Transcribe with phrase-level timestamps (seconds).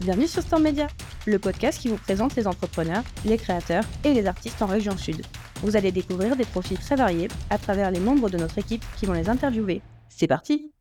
[0.00, 0.88] Bienvenue sur Storm Media,
[1.24, 5.24] le podcast qui vous présente les entrepreneurs, les créateurs et les artistes en région sud.
[5.62, 9.06] Vous allez découvrir des profils très variés à travers les membres de notre équipe qui
[9.06, 9.82] vont les interviewer.
[10.08, 10.72] C'est parti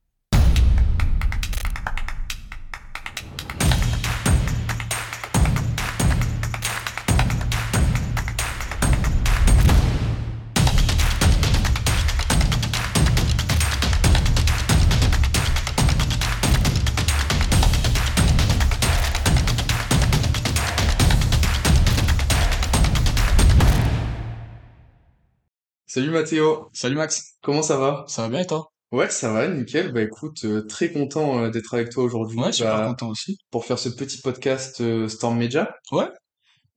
[26.04, 28.04] Salut Mathéo, Salut Max, comment ça va?
[28.10, 28.74] ça va bien et toi?
[28.92, 29.94] Ouais, ça va, nickel.
[29.94, 33.38] Bah écoute, euh, très content euh, d'être avec toi aujourd'hui Ouais, super bah, content aussi.
[33.52, 35.74] pour faire ce petit podcast euh, Storm Media.
[35.94, 36.10] Ouais,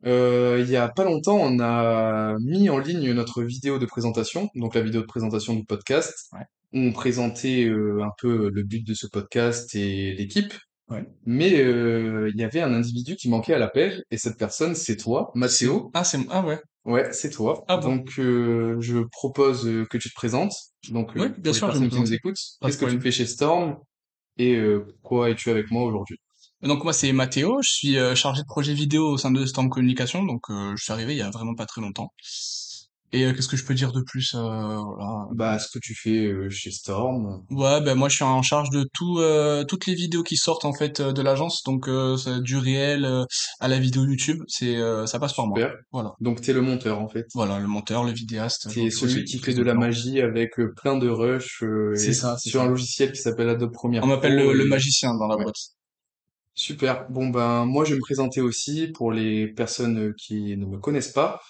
[0.07, 4.49] Euh, il y a pas longtemps, on a mis en ligne notre vidéo de présentation,
[4.55, 6.45] donc la vidéo de présentation du podcast, Ouais.
[6.75, 10.55] où on présentait euh, un peu le but de ce podcast et l'équipe.
[10.91, 11.07] Ouais.
[11.25, 14.97] Mais euh, il y avait un individu qui manquait à l'appel, et cette personne, c'est
[14.97, 15.91] toi, Mathéo.
[15.95, 16.19] Ah, c'est...
[16.31, 17.65] Ah ouais, Ouais, c'est toi.
[17.67, 17.97] Ah bon.
[17.97, 20.55] Donc, euh, je propose euh, que tu te présentes.
[20.91, 23.01] Donc, euh, Oui, pour bien les sûr, vais personnes qui nous écoutent, qu'est-ce que tu
[23.01, 23.79] fais chez Storm
[24.39, 26.19] et euh, pourquoi es-tu avec moi aujourd'hui?
[26.63, 29.69] Donc moi c'est Mathéo, je suis euh, chargé de projet vidéo au sein de Storm
[29.69, 32.13] Communication, donc euh, je suis arrivé il y a vraiment pas très longtemps.
[33.13, 35.27] Et euh, qu'est-ce que je peux dire de plus euh, voilà.
[35.33, 37.45] Bah, ce que tu fais euh, chez Storm.
[37.51, 40.65] Ouais, ben moi je suis en charge de tout, euh, toutes les vidéos qui sortent
[40.65, 43.25] en fait euh, de l'agence, donc euh, du réel euh,
[43.61, 45.57] à la vidéo YouTube, c'est euh, ça passe par moi.
[45.59, 45.75] Super.
[45.93, 47.27] Voilà, Donc, t'es le monteur, en fait.
[47.35, 51.09] voilà, le monteur, le vidéaste, T'es celui qui fait de la magie avec plein de
[51.09, 52.67] rush euh, C'est ça, sur ça.
[52.67, 55.45] un logiciel qui s'appelle Adobe Premiere On m'appelle le, le magicien dans la Ouais.
[55.45, 55.57] boîte.
[56.55, 57.07] Super.
[57.11, 61.13] Bon, ben, moi, je vais me présenter aussi pour les personnes qui ne me connaissent
[61.13, 61.41] pas.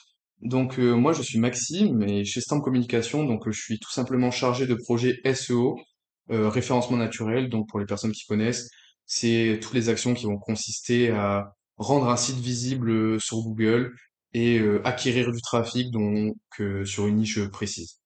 [0.43, 3.91] Donc, euh, moi, je suis Maxime et chez Storm Communication, donc, euh, je suis tout
[3.91, 5.79] simplement chargé de projet SEO,
[6.31, 7.49] euh, référencement naturel.
[7.49, 8.69] Donc, pour les personnes qui connaissent,
[9.07, 13.93] c'est toutes les actions qui vont consister à rendre un site visible sur Google
[14.35, 18.01] et euh, acquérir du trafic donc, euh, sur une niche précise.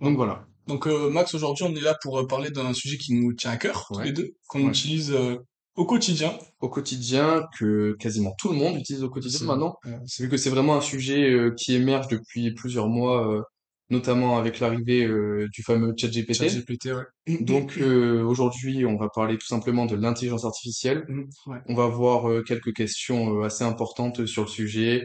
[0.00, 0.46] Donc, voilà.
[0.66, 3.56] Donc euh, Max, aujourd'hui, on est là pour parler d'un sujet qui nous tient à
[3.56, 4.68] cœur, tous les deux, qu'on Ouais.
[4.68, 5.36] utilise euh,
[5.76, 6.36] au quotidien.
[6.60, 9.76] Au quotidien, que quasiment tout le monde utilise au quotidien maintenant.
[10.06, 13.42] C'est vu que c'est vraiment un sujet euh, qui émerge depuis plusieurs mois, euh,
[13.88, 16.34] notamment avec l'arrivée euh, du fameux ChatGPT.
[16.34, 17.38] ChatGPT, ouais.
[17.44, 21.06] Donc euh, aujourd'hui, on va parler tout simplement de l'intelligence artificielle.
[21.46, 21.58] Ouais.
[21.66, 25.04] On va voir quelques questions assez importantes sur le sujet,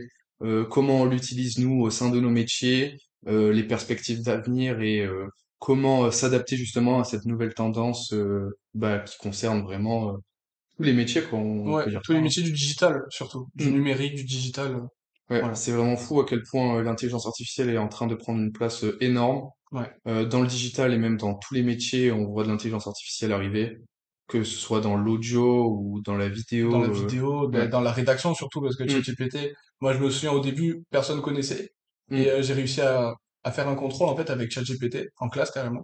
[0.69, 5.07] comment on l'utilise nous au sein de nos métiers, les perspectives d'avenir et
[5.59, 8.13] comment s'adapter justement à cette nouvelle tendance
[8.73, 10.17] bah, qui concerne vraiment
[10.77, 12.21] tous les métiers qu'on Ouais, tous les hein.
[12.21, 13.47] métiers du digital, surtout.
[13.55, 13.73] Du Mm.
[13.73, 14.75] numérique, du digital.
[15.29, 15.55] Ouais, Voilà.
[15.55, 18.51] c'est vraiment fou à quel point euh, l'intelligence artificielle est en train de prendre une
[18.51, 19.49] place euh, énorme.
[19.71, 19.89] Ouais.
[20.07, 23.33] Euh, dans le digital et même dans tous les métiers, on voit de l'intelligence artificielle
[23.33, 23.77] arriver,
[24.27, 26.69] que ce soit dans l'audio ou dans la vidéo.
[26.71, 28.89] Dans la euh, vidéo, dans la rédaction surtout, parce que Mm.
[28.89, 31.69] ChatGPT, moi je me souviens au début, personne connaissait.
[32.09, 32.15] Mm.
[32.17, 35.51] Et euh, j'ai réussi à, à faire un contrôle en fait avec ChatGPT, en classe
[35.51, 35.83] carrément.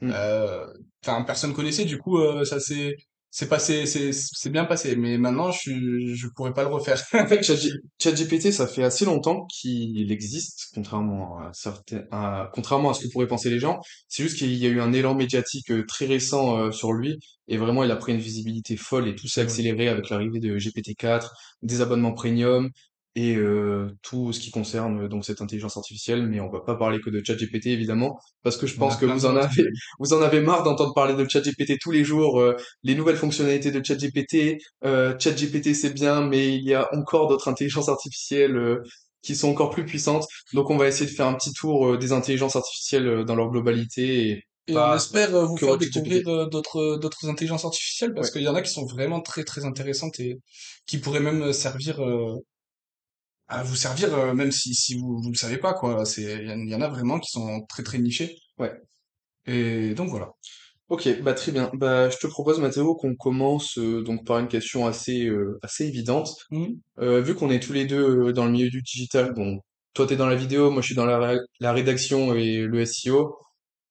[0.00, 0.10] Mm.
[0.14, 0.66] Euh,
[1.04, 2.94] Enfin, personne connaissait, du coup, euh, ça s'est
[3.30, 4.96] c'est passé, c'est c'est bien passé.
[4.96, 5.70] Mais maintenant, je
[6.14, 7.00] je pourrais pas le refaire.
[7.14, 12.90] En fait, ChatG- ChatGPT, ça fait assez longtemps qu'il existe, contrairement à certains, à- contrairement
[12.90, 13.80] à ce que pourraient penser les gens.
[14.08, 17.18] C'est juste qu'il y a eu un élan médiatique euh, très récent euh, sur lui,
[17.48, 20.56] et vraiment, il a pris une visibilité folle, et tout s'est accéléré avec l'arrivée de
[20.58, 22.70] GPT-4, des abonnements premium,
[23.16, 26.26] et euh, tout ce qui concerne donc cette intelligence artificielle.
[26.28, 29.26] Mais on va pas parler que de ChatGPT, évidemment, parce que je pense que vous
[29.26, 29.64] en avez,
[29.98, 33.70] vous en avez marre d'entendre parler de ChatGPT tous les jours, euh, les nouvelles fonctionnalités
[33.72, 38.82] de ChatGPT, euh, ChatGPT c'est bien, mais il y a encore d'autres intelligences artificielles euh,
[39.22, 40.26] qui sont encore plus puissantes.
[40.52, 43.34] Donc on va essayer de faire un petit tour euh, des intelligences artificielles euh, dans
[43.34, 44.28] leur globalité.
[44.30, 48.32] Et Et on espère vous faire découvrir d'autres d'autres intelligences artificielles parce Ouais.
[48.32, 50.38] qu'il y en a qui sont vraiment très très intéressantes et
[50.86, 52.34] qui pourraient même servir euh,
[53.50, 56.04] à vous servir euh, même si si vous vous le savez pas quoi.
[56.06, 58.36] C'est il y, en- il y en a vraiment qui sont très très nichés.
[58.58, 58.72] Ouais.
[59.46, 60.30] Et donc voilà.
[60.88, 61.70] Ok, bah très bien.
[61.74, 65.86] Bah je te propose Mathéo qu'on commence euh, donc par une question assez euh, assez
[65.86, 66.30] évidente.
[67.00, 69.60] Euh, vu qu'on est tous les deux dans le milieu du digital, bon,
[69.94, 73.38] toi t'es dans la vidéo, moi je suis dans la, la rédaction et le SEO.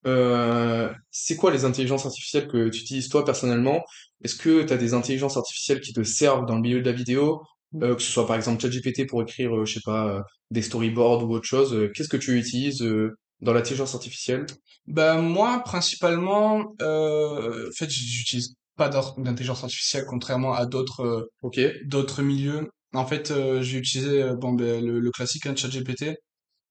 [0.07, 3.83] Euh, c'est quoi les intelligences artificielles que tu utilises toi personnellement?
[4.23, 6.95] Est-ce que tu as des intelligences artificielles qui te servent dans le milieu de la
[6.95, 7.41] vidéo?
[7.75, 10.21] Euh, que ce soit par exemple ChatGPT pour écrire, euh, je sais pas, euh,
[10.51, 11.73] des storyboards ou autre chose.
[11.73, 14.45] euh, Qu'est-ce que tu utilises euh, dans l'intelligence artificielle?
[14.87, 21.59] Ben moi principalement euh, en fait j'utilise pas d'intelligence artificielle contrairement à d'autres euh, Ok.
[21.85, 22.69] d'autres milieux.
[22.93, 26.15] En fait, euh, j'ai utilisé bon, ben, le, le classique hein, ChatGPT,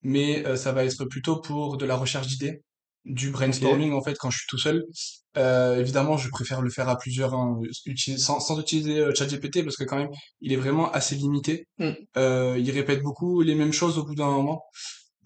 [0.02, 2.60] mais euh, ça va être plutôt pour de la recherche d'idées.
[3.08, 4.84] Du brainstorming en fait quand je suis tout seul.
[5.36, 9.62] Euh, évidemment, je préfère le faire à plusieurs, hein, utiliser, sans, sans utiliser euh, ChatGPT
[9.62, 10.10] parce que quand même,
[10.40, 11.66] il est vraiment assez limité.
[11.78, 11.90] Mm.
[12.16, 14.64] Euh, il répète beaucoup les mêmes choses au bout d'un moment.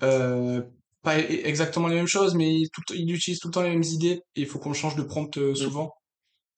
[0.02, 0.62] Euh,
[1.02, 3.70] pas e- exactement les mêmes choses, mais il, tout, il utilise tout le temps les
[3.70, 5.94] mêmes idées et il faut qu'on change de prompt euh, souvent.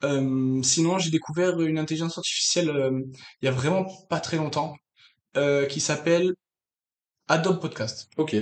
[0.03, 3.01] Euh, sinon, j'ai découvert une intelligence artificielle euh,
[3.41, 4.75] il y a vraiment pas très longtemps
[5.37, 6.35] euh, qui s'appelle
[7.29, 8.09] Adobe Podcast.
[8.17, 8.37] Ok.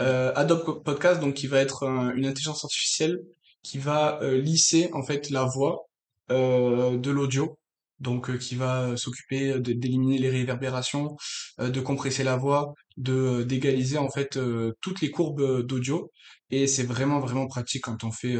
[0.00, 3.18] Euh, Adobe Podcast, donc qui va être un- une intelligence artificielle
[3.62, 5.86] qui va euh, lisser en fait la voix
[6.30, 7.58] euh, de l'audio,
[7.98, 11.16] donc euh, qui va s'occuper d'éliminer les réverbérations,
[11.58, 14.38] de compresser la voix, de d'égaliser en fait
[14.80, 16.10] toutes les courbes d'audio.
[16.52, 18.36] Et c'est vraiment vraiment pratique quand on fait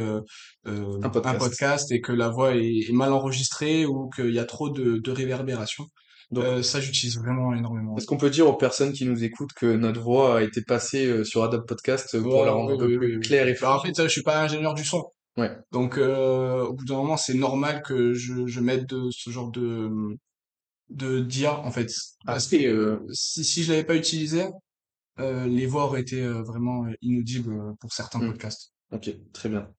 [0.65, 1.39] Un podcast.
[1.39, 4.97] podcast et que la voix est, est mal enregistrée ou qu'il y a trop de,
[4.97, 5.85] de réverbération.
[6.31, 7.97] Donc, Euh, ça j'utilise vraiment énormément.
[7.97, 11.05] est-ce qu'on peut dire aux personnes qui nous écoutent que notre voix a été passée
[11.05, 13.21] euh, sur Adobe Podcast euh, pour la rendre oui, un peu oui, plus oui, oui.
[13.21, 15.03] claire et Alors, en fluide fait, je suis pas ingénieur du son.
[15.37, 15.51] Ouais.
[15.71, 19.51] Donc, euh, au bout d'un moment, c'est normal que je, je mette de, ce genre
[19.51, 19.89] de,
[20.89, 21.91] de d'IA, en fait.
[22.25, 24.45] Parce que euh, si, si je l'avais pas utilisé,
[25.19, 28.27] euh, les voix auraient été euh, vraiment inaudibles euh, pour certains Hmm.
[28.27, 28.73] podcasts.
[28.91, 29.69] ok, très bien.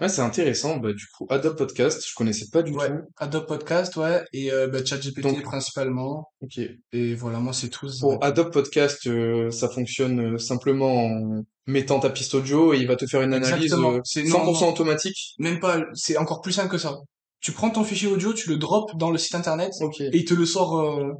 [0.00, 0.76] Ouais, c'est intéressant.
[0.76, 2.94] Bah, du coup, Adobe Podcast, je connaissais pas du Ouais, tout.
[3.16, 6.28] Adobe Podcast, ouais, et euh, bah, ChatGPT Donc- principalement.
[6.40, 6.60] Ok.
[6.92, 7.88] Et voilà, moi, c'est tout.
[8.00, 12.86] Pour Adobe Podcast, euh, ça fonctionne euh, simplement en mettant ta piste audio et il
[12.86, 14.68] va te faire une analyse euh, C'est- 100% non, non.
[14.72, 15.34] automatique.
[15.38, 16.96] Même pas, c'est encore plus simple que ça.
[17.40, 20.00] Tu prends ton fichier audio, tu le drops dans le site internet Ok.
[20.00, 21.12] et il te le sort euh,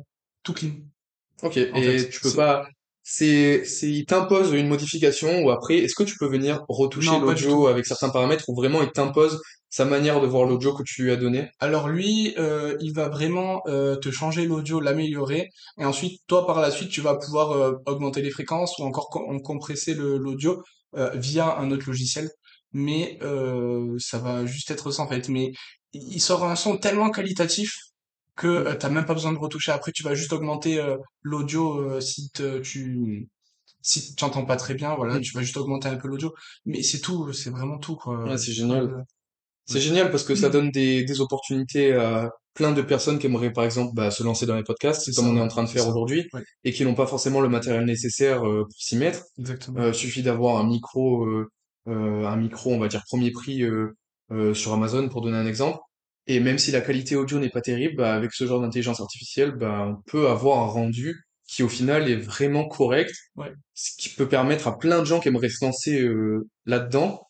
[0.43, 0.71] tout clean.
[1.43, 1.57] Ok.
[1.57, 2.67] Et fait, tu peux pas.
[3.11, 7.21] C'est, c'est, il t'impose une modification ou après, est-ce que tu peux venir retoucher Non,
[7.21, 9.41] l'audio avec certains paramètres ou vraiment il t'impose
[9.71, 11.49] sa manière de voir l'audio que tu lui as donné?
[11.59, 16.61] Alors lui, euh, il va vraiment euh, te changer l'audio, l'améliorer, et ensuite toi par
[16.61, 20.63] la suite tu vas pouvoir euh, augmenter les fréquences ou encore com- compresser le- l'audio
[20.97, 22.29] euh, via un autre logiciel.
[22.73, 25.29] Mais euh, ça va juste être ça en fait.
[25.31, 25.53] Mais
[25.95, 27.73] il sort un son tellement qualitatif
[28.39, 29.73] que euh, t'as même pas besoin de retoucher.
[29.73, 33.29] Après tu vas juste augmenter euh, l'audio euh, si tu
[33.83, 36.35] si tu entends pas très bien, voilà, tu vas juste augmenter un peu l'audio.
[36.67, 38.25] Mais c'est tout, c'est vraiment tout quoi.
[38.25, 38.85] Ouais, c'est génial.
[38.85, 39.03] Euh,
[39.67, 43.53] C'est génial parce que ça donne des, des opportunités à plein de personnes qui aimeraient
[43.53, 45.69] par exemple bah, se lancer dans les podcasts, comme ça, on est en train de
[45.69, 46.43] faire aujourd'hui, Ouais.
[46.65, 49.21] et qui n'ont pas forcément le matériel nécessaire euh, pour s'y mettre.
[49.39, 49.79] Exactement.
[49.81, 51.47] Euh, suffit d'avoir un micro, euh,
[51.89, 53.95] euh, un micro, on va dire premier prix euh,
[54.33, 55.79] euh, sur Amazon pour donner un exemple.
[56.29, 59.53] Et même si la qualité audio n'est pas terrible, bah, avec ce genre d'intelligence artificielle,
[59.53, 61.17] bah, on peut avoir un rendu
[61.49, 63.53] qui au final est vraiment correct, Ouais.
[63.75, 67.23] ce qui peut permettre à plein de gens qui aimeraient se lancer euh, là-dedans,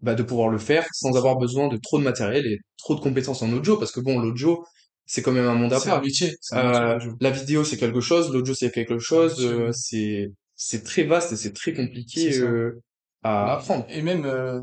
[0.00, 3.00] bah, de pouvoir le faire sans avoir besoin de trop de matériel et trop de
[3.00, 4.64] compétences en audio, parce que bon, l'audio,
[5.04, 6.02] c'est quand même un monde à part.
[6.02, 6.34] métier.
[6.52, 7.12] un métier, Euh, le jeu.
[7.20, 11.36] la vidéo c'est quelque chose, l'audio c'est quelque chose, euh, c'est c'est très vaste et
[11.36, 12.80] c'est très compliqué euh,
[13.22, 13.84] à apprendre.
[13.90, 14.60] Et même euh,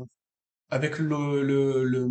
[0.70, 2.08] avec le, le, le,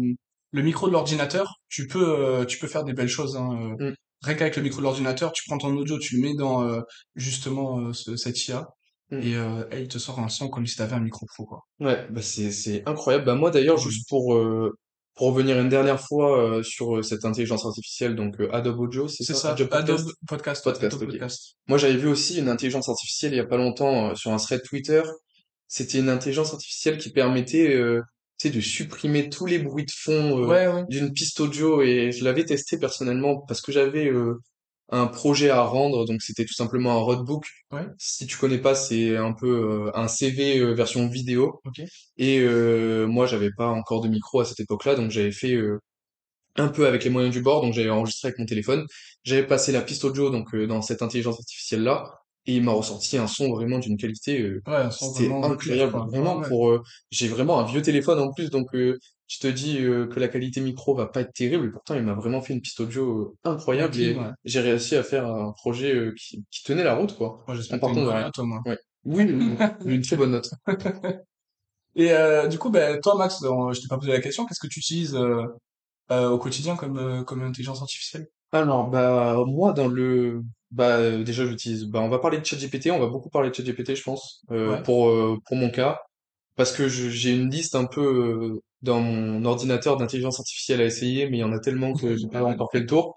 [0.53, 3.35] le micro de l'ordinateur, tu peux euh, tu peux faire des belles choses.
[3.35, 3.75] Hein.
[3.81, 3.89] euh.
[3.91, 3.95] Mm.
[4.23, 6.79] Rien qu'avec le micro de l'ordinateur, tu prends ton audio, tu le mets dans euh,
[7.15, 8.67] justement euh, ce- cette IA
[9.11, 9.19] Mm.
[9.21, 11.59] et, euh, il te sort un son comme si t'avais un micro pro quoi.
[11.81, 13.25] Ouais, bah c'est c'est incroyable.
[13.25, 13.83] Bah moi d'ailleurs Ouais.
[13.83, 14.71] juste pour euh,
[15.15, 19.07] pour revenir une dernière fois euh, sur euh, cette intelligence artificielle donc euh, Adobe Audio,
[19.09, 19.51] c'est ça, ça.
[19.51, 20.63] Adobe Podcast Adobe Podcast?
[20.63, 21.09] Podcast, Adobe.
[21.09, 21.55] Podcast.
[21.67, 24.37] Moi j'avais vu aussi une intelligence artificielle il y a pas longtemps euh, sur un
[24.37, 25.03] thread Twitter.
[25.67, 28.01] C'était une intelligence artificielle qui permettait euh,
[28.43, 30.85] tu sais de supprimer tous les bruits de fond euh, Ouais ouais.
[30.89, 34.41] d'une piste audio et je l'avais testé personnellement parce que j'avais euh,
[34.89, 37.45] un projet à rendre, donc c'était tout simplement un roadbook.
[37.71, 37.87] Ouais.
[37.97, 41.61] Si tu connais pas, c'est un peu euh, un CV version vidéo.
[42.17, 42.45] Et
[43.07, 45.57] moi, j'avais pas encore de micro à cette époque-là, donc j'avais fait
[46.57, 48.85] un peu avec les moyens du bord, donc j'avais enregistré avec mon téléphone.
[49.23, 53.27] J'avais passé la piste audio donc dans cette intelligence artificielle-là, et il m'a ressorti un
[53.27, 56.05] son vraiment d'une qualité euh, Ouais, c'était incroyable, quoi.
[56.05, 56.69] vraiment Ouais, pour.
[56.69, 56.81] euh,
[57.11, 58.97] j'ai vraiment un vieux téléphone en plus, donc euh,
[59.27, 61.67] je te dis euh, que la qualité micro va pas être terrible.
[61.67, 64.29] et Pourtant, il m'a vraiment fait une piste audio euh, incroyable et ouais.
[64.43, 67.43] j'ai réussi à faire un projet euh, qui, qui tenait la route, quoi.
[67.47, 68.03] Moi, j'espère que une
[68.47, 68.61] moins.
[68.65, 68.77] Ouais.
[69.05, 69.23] Oui,
[69.85, 70.49] une très bonne note.
[71.95, 74.45] Et euh, du coup, ben, toi, Max, je t'ai pas posé la question.
[74.45, 75.43] Qu'est-ce que tu utilises euh,
[76.11, 78.27] euh, au quotidien comme, euh, comme intelligence artificielle?
[78.53, 80.41] Alors, bah moi dans le
[80.71, 83.55] bah euh, déjà j'utilise bah on va parler de ChatGPT, on va beaucoup parler de
[83.55, 84.83] ChatGPT je pense euh, Ouais.
[84.83, 85.99] pour euh, pour mon cas
[86.57, 90.85] parce que je- j'ai une liste un peu euh, dans mon ordinateur d'intelligence artificielle à
[90.85, 93.15] essayer mais il y en a tellement que j'ai pas encore fait le tour.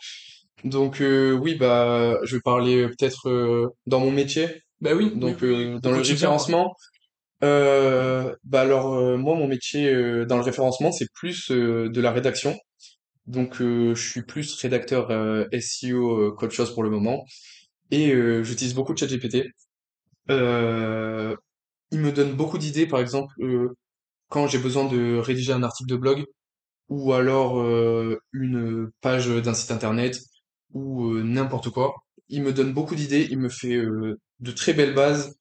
[0.65, 5.13] Donc euh, oui bah je vais parler euh, peut-être euh, dans mon métier Ben oui,
[5.17, 6.39] donc oui, oui, euh, au dans le quotidien, quoi.
[6.39, 6.75] référencement
[7.45, 12.01] euh, bah alors euh, moi mon métier euh, dans le référencement c'est plus euh, de
[12.01, 12.57] la rédaction.
[13.27, 17.25] Donc euh, je suis plus rédacteur euh, SEO euh, qu'autre chose pour le moment
[17.91, 19.47] et euh, j'utilise beaucoup de ChatGPT.
[20.31, 21.37] Euh,
[21.93, 23.77] il me donne beaucoup d'idées par exemple euh,
[24.29, 26.25] quand j'ai besoin de rédiger un article de blog
[26.89, 30.21] ou alors euh, une page d'un site internet
[30.73, 31.95] ou euh, n'importe quoi.
[32.29, 35.37] Il me donne beaucoup d'idées, il me fait euh, de très belles bases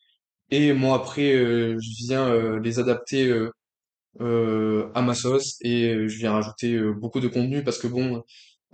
[0.52, 3.52] et moi après euh, je viens euh, les adapter euh,
[4.22, 7.88] euh, à ma sauce et euh, je viens rajouter euh, beaucoup de contenu parce que
[7.88, 8.24] bon,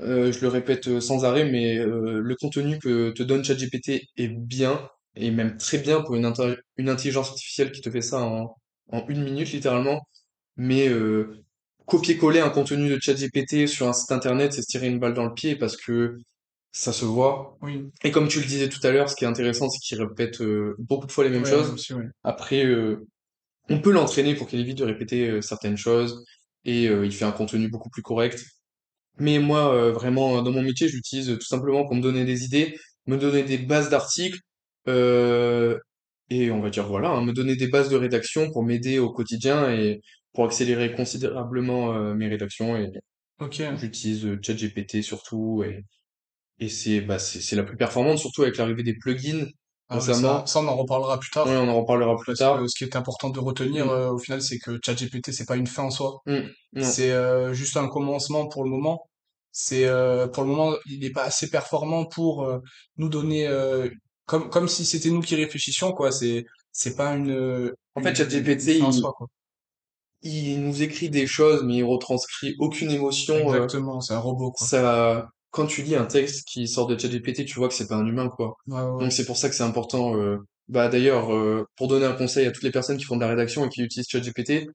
[0.02, 4.02] euh, je le répète euh, sans arrêt, mais euh, le contenu que te donne ChatGPT
[4.18, 6.32] est bien et même très bien pour une,
[6.78, 8.56] une intelligence artificielle qui te fait ça en,
[8.92, 10.02] en une minute littéralement.
[10.58, 11.44] Mais euh,
[11.86, 15.26] copier-coller un contenu de ChatGPT sur un site internet, c'est se tirer une balle dans
[15.26, 16.18] le pied parce que
[16.72, 17.58] ça se voit.
[17.62, 20.02] Oui, Et comme tu le disais tout à l'heure, ce qui est intéressant, c'est qu'il
[20.02, 21.70] répète euh, beaucoup de fois les mêmes ouais, choses.
[21.72, 22.06] aussi, ouais.
[22.24, 23.06] Après, euh,
[23.70, 26.24] on peut l'entraîner pour qu'il évite de répéter euh, certaines choses
[26.66, 28.44] et euh, il fait un contenu beaucoup plus correct.
[29.20, 32.46] Mais moi, euh, vraiment, dans mon métier, je l'utilise tout simplement pour me donner des
[32.46, 32.78] idées,
[33.08, 34.40] me donner des bases d'articles,
[34.88, 35.78] euh,
[36.30, 39.12] et on va dire voilà, hein, me donner des bases de rédaction pour m'aider au
[39.12, 40.02] quotidien et
[40.34, 42.78] pour accélérer considérablement euh, mes rédactions.
[42.78, 42.90] Et
[43.40, 43.62] Ok.
[43.76, 45.84] j'utilise euh, ChatGPT surtout, et,
[46.60, 49.48] et c'est bah, c'est la plus performante, surtout avec l'arrivée des plugins
[49.94, 51.46] Ah ça, on en reparlera plus tard.
[51.48, 52.60] on en reparlera plus tard.
[52.60, 55.46] que ce qui est important de retenir, Mm, euh, au final, c'est que ChatGPT, c'est
[55.46, 56.22] pas une fin en soi.
[56.26, 56.82] mm.
[56.82, 59.04] C'est euh, juste un commencement pour le moment.
[59.52, 62.50] C'est euh, pour le moment, il n'est pas assez performant pour
[62.98, 63.50] nous donner
[64.26, 66.12] comme comme si c'était nous qui réfléchissions quoi.
[66.12, 69.28] C'est c'est pas une En fait, ChatGPT, il, soi quoi.
[70.22, 73.36] il nous écrit des choses, mais il retranscrit aucune émotion.
[73.36, 74.66] Exactement, c'est un robot quoi.
[74.68, 77.96] ça, quand tu lis un texte qui sort de ChatGPT, tu vois que c'est pas
[77.96, 78.56] un humain, quoi.
[78.68, 79.06] Ouais ouais.
[79.06, 80.16] Donc c'est pour ça que c'est important.
[80.18, 80.38] euh,
[80.70, 83.28] Bah d'ailleurs, euh, pour donner un conseil à toutes les personnes qui font de la
[83.30, 84.68] rédaction et qui utilisent ChatGPT,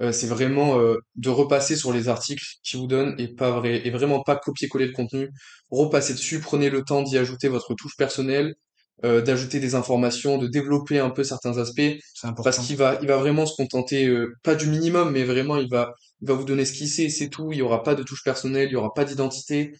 [0.00, 3.86] euh, c'est vraiment euh, de repasser sur les articles qu'ils vous donnent et pas vrai,
[3.86, 5.30] et vraiment pas copier-coller le contenu.
[5.70, 8.54] Repassez dessus, prenez le temps d'y ajouter votre touche personnelle,
[9.02, 11.80] d'ajouter des informations, de développer un peu certains aspects,
[12.14, 15.68] C'est parce qu'il va, il va vraiment se contenter, pas du minimum, mais vraiment il
[15.70, 17.52] va, il va vous donner ce qu'il sait, c'est tout.
[17.52, 19.72] Il y aura pas de touche personnelle, il y aura pas d'identité.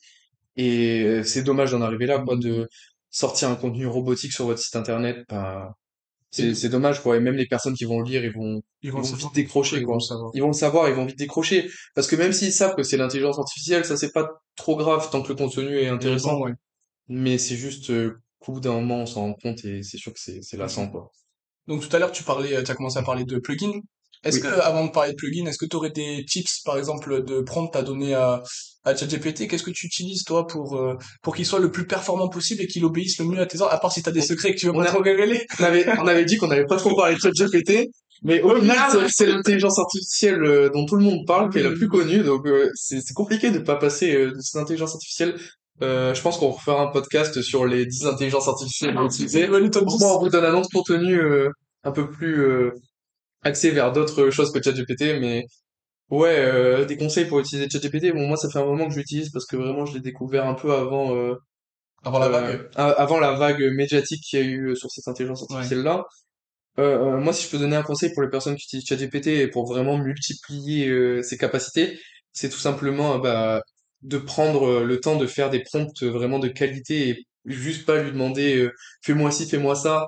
[0.58, 2.68] Et euh, c'est dommage d'en arriver là, quoi, de
[3.10, 5.24] sortir un contenu robotique sur votre site internet.
[5.30, 5.34] Et
[6.30, 7.16] c'est, c'est dommage, quoi.
[7.16, 9.16] Et même les personnes qui vont le lire, ils vont, ils vont ils le vont
[9.16, 10.30] vite décrocher, ils vont quoi.
[10.34, 11.70] Ils vont le savoir, ils vont vite décrocher.
[11.94, 15.22] Parce que même s'ils savent que c'est l'intelligence artificielle, ça c'est pas trop grave tant
[15.22, 16.42] que le contenu est intéressant.
[16.42, 16.52] ouais.
[17.08, 20.20] Mais c'est juste euh, bout d'un moment, on s'en rend compte et c'est sûr que
[20.20, 21.10] c'est, c'est lassant, quoi.
[21.66, 23.80] Donc tout à l'heure, tu parlais, tu as commencé à parler de plugins.
[24.25, 24.42] Est-ce Oui.
[24.42, 27.40] que, avant de parler de plugins, est-ce que tu aurais des tips, par exemple, de
[27.40, 28.42] prompt à donner à,
[28.84, 29.46] à ChatGPT?
[29.48, 32.66] Qu'est-ce que tu utilises, toi, pour, euh, pour qu'il soit le plus performant possible et
[32.66, 34.58] qu'il obéisse le mieux à tes ordres, à part si tu as des secrets que
[34.58, 35.46] tu veux on pas a, trop révéler?
[35.60, 37.88] on avait, on avait dit qu'on n'avait pas trop parlé de ChatGPT,
[38.25, 41.62] mais au final, Ah, c'est l'intelligence artificielle euh, dont tout le monde parle, qui est
[41.62, 45.37] la plus connue, donc euh, c'est compliqué de pas passer euh, de cette intelligence artificielle.
[45.80, 50.04] Euh, je pense qu'on refera un podcast sur les 10 intelligences artificielles top Franchement, 10.
[50.04, 51.50] on vous donne un autre contenu euh,
[51.84, 52.72] un peu plus euh,
[53.42, 55.45] axé vers d'autres choses que ChatGPT, mais
[56.11, 58.12] ouais, euh, des conseils pour utiliser ChatGPT.
[58.12, 60.47] Bon, moi, ça fait un moment que je l'utilise parce que vraiment, je l'ai découvert
[60.47, 61.35] un peu avant, euh,
[62.02, 62.71] Avant la euh, vague.
[62.76, 65.57] a- avant la vague médiatique qu'il y a eu euh, sur cette intelligence Ouais.
[65.57, 66.04] artificielle-là.
[66.78, 69.28] Euh, euh, moi, si je peux donner un conseil pour les personnes qui utilisent ChatGPT
[69.28, 71.99] et pour vraiment multiplier euh, ses capacités,
[72.33, 73.62] c'est tout simplement bah,
[74.02, 78.12] de prendre le temps de faire des prompts vraiment de qualité et juste pas lui
[78.12, 80.07] demander euh, fais-moi ci, fais-moi ça.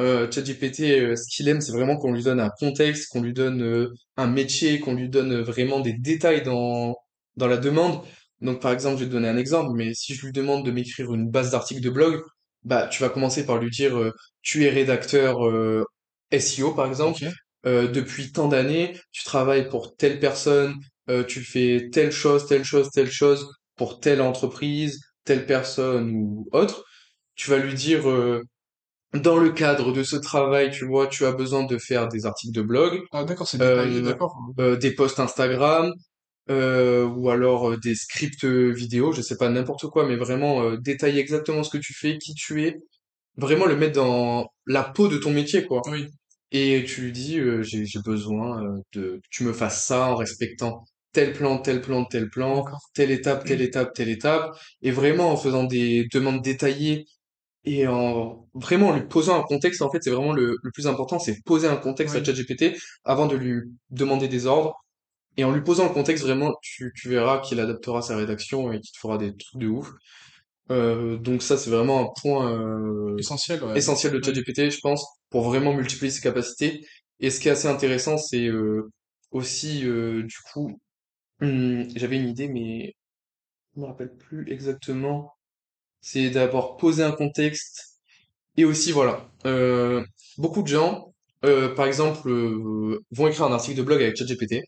[0.00, 3.32] Euh, ChatGPT, euh, ce qu'il aime, c'est vraiment qu'on lui donne un contexte, qu'on lui
[3.32, 6.96] donne euh, un métier, qu'on lui donne euh, vraiment des détails dans,
[7.36, 8.02] dans la demande.
[8.40, 10.70] Donc, par exemple, je vais te donner un exemple, mais si je lui demande de
[10.70, 12.22] m'écrire une base d'articles de blog,
[12.64, 15.38] bah, tu vas commencer par lui dire euh, tu es rédacteur
[16.30, 17.32] SEO par exemple, Ok.
[17.66, 20.74] euh, depuis tant d'années, tu travailles pour telle personne,
[21.08, 26.48] euh, tu fais telle chose, telle chose, telle chose pour telle entreprise, telle personne ou
[26.52, 26.84] autre.
[27.34, 28.42] Tu vas lui dire, euh,
[29.14, 32.54] dans le cadre de ce travail, tu vois, tu as besoin de faire des articles
[32.54, 34.36] de blog, Ah, d'accord, c'est détaillé, euh, d'accord.
[34.60, 35.92] euh, des posts Instagram,
[36.50, 40.76] euh, ou alors euh, des scripts vidéo, je sais pas, n'importe quoi, mais vraiment euh,
[40.76, 42.76] détailler exactement ce que tu fais, qui tu es,
[43.36, 45.82] vraiment le mettre dans la peau de ton métier, quoi.
[45.90, 46.06] Oui,
[46.52, 48.62] Et tu lui dis, euh, j'ai, j'ai besoin
[48.92, 52.64] de que tu me fasses ça en respectant tel plan, tel plan, tel plan,
[52.94, 57.06] telle étape, telle étape, telle étape, et vraiment en faisant des demandes détaillées
[57.64, 60.86] et en vraiment en lui posant un contexte, en fait, c'est vraiment le, le plus
[60.86, 62.24] important, c'est poser un contexte à.
[62.24, 64.74] ChatGPT avant de lui demander des ordres.
[65.36, 68.80] Et en lui posant le contexte, vraiment, tu, tu verras qu'il adaptera sa rédaction et
[68.80, 69.90] qu'il te fera des trucs de ouf.
[70.70, 73.76] Euh, donc ça, c'est vraiment un point euh, Essentiel, ouais.
[73.78, 74.22] essentiel de.
[74.22, 76.86] ChatGPT, je pense, pour vraiment multiplier ses capacités.
[77.20, 78.90] Et ce qui est assez intéressant, c'est euh,
[79.30, 80.80] aussi, euh, du coup,
[81.40, 82.94] hum, j'avais une idée, mais
[83.76, 85.34] je me rappelle plus exactement.
[86.00, 87.98] C'est d'abord poser un contexte
[88.56, 90.02] et aussi, voilà, euh,
[90.38, 91.10] beaucoup de gens
[91.44, 94.62] euh, par exemple, euh, vont écrire un article de blog avec ChatGPT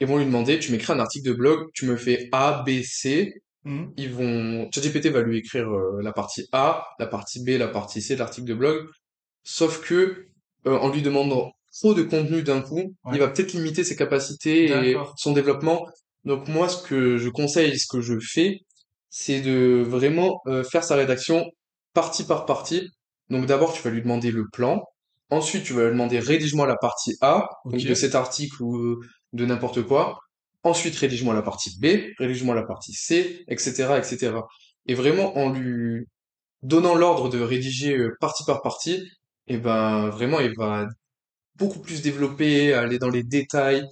[0.00, 2.82] et vont lui demander, tu m'écris un article de blog, tu me fais A, B,
[2.82, 3.34] C.
[3.64, 3.92] Mhm.
[3.96, 8.00] Ils vont, ChatGPT va lui écrire euh, la partie A, la partie B, la partie
[8.00, 8.88] C de l'article de blog.
[9.44, 10.26] Sauf que,
[10.66, 13.12] euh, en lui demandant trop de contenu d'un coup, Ouais.
[13.14, 15.86] il va peut-être limiter ses capacités et son développement.
[16.24, 18.60] Donc moi, ce que je conseille, ce que je fais,
[19.12, 21.44] c'est de vraiment euh, faire sa rédaction
[21.92, 22.88] partie par partie.
[23.28, 24.82] Donc d'abord, tu vas lui demander le plan.
[25.30, 29.00] Ensuite, tu vas lui demander rédige-moi la partie A, donc de cet article ou euh,
[29.34, 30.18] de n'importe quoi.
[30.64, 34.32] Ensuite, rédige-moi la partie B, rédige-moi la partie C, etc., etc.
[34.86, 36.06] Et vraiment, en lui
[36.62, 39.06] donnant l'ordre de rédiger euh, partie par partie,
[39.46, 40.86] et ben vraiment, il va
[41.56, 43.84] beaucoup plus développer, aller dans les détails,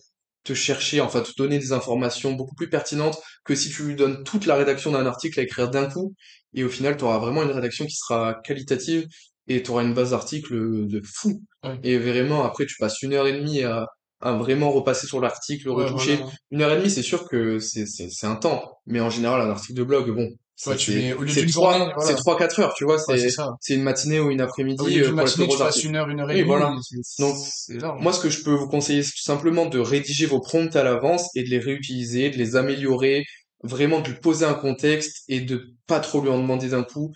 [0.45, 4.25] te chercher, enfin te donner des informations beaucoup plus pertinentes que si tu lui donnes
[4.25, 6.15] toute la rédaction d'un article à écrire d'un coup.
[6.55, 9.07] Et au final, tu auras vraiment une rédaction qui sera qualitative
[9.49, 11.43] et tu auras une base d'articles de fou.
[11.65, 11.79] Ouais.
[11.83, 13.87] Et vraiment, après, tu passes une heure et demie à,
[14.21, 16.17] à vraiment repasser sur l'article, Ouais, retoucher.
[16.17, 16.33] voilà.
[16.51, 18.79] Une heure et demie, c'est sûr que c'est, c'est, c'est un temps.
[18.87, 20.29] Mais en général, un article de blog, bon,
[20.67, 22.11] Ouais, c'est, tu c'est, mets, au lieu c'est d'une trois, journée, voilà.
[22.11, 25.07] c'est trois, quatre heures, tu vois, c'est, une matinée ou une après-midi Au lieu euh,
[25.07, 26.47] d'une matinée, tu passes une heure, une heure et demie.
[26.47, 26.75] voilà.
[27.19, 27.37] Donc,
[27.69, 28.03] large.
[28.03, 30.83] Moi, ce que je peux vous conseiller, c'est tout simplement de rédiger vos prompts à
[30.83, 33.25] l'avance et de les réutiliser, de les améliorer,
[33.63, 37.13] vraiment de lui poser un contexte et de pas trop lui en demander d'un coup.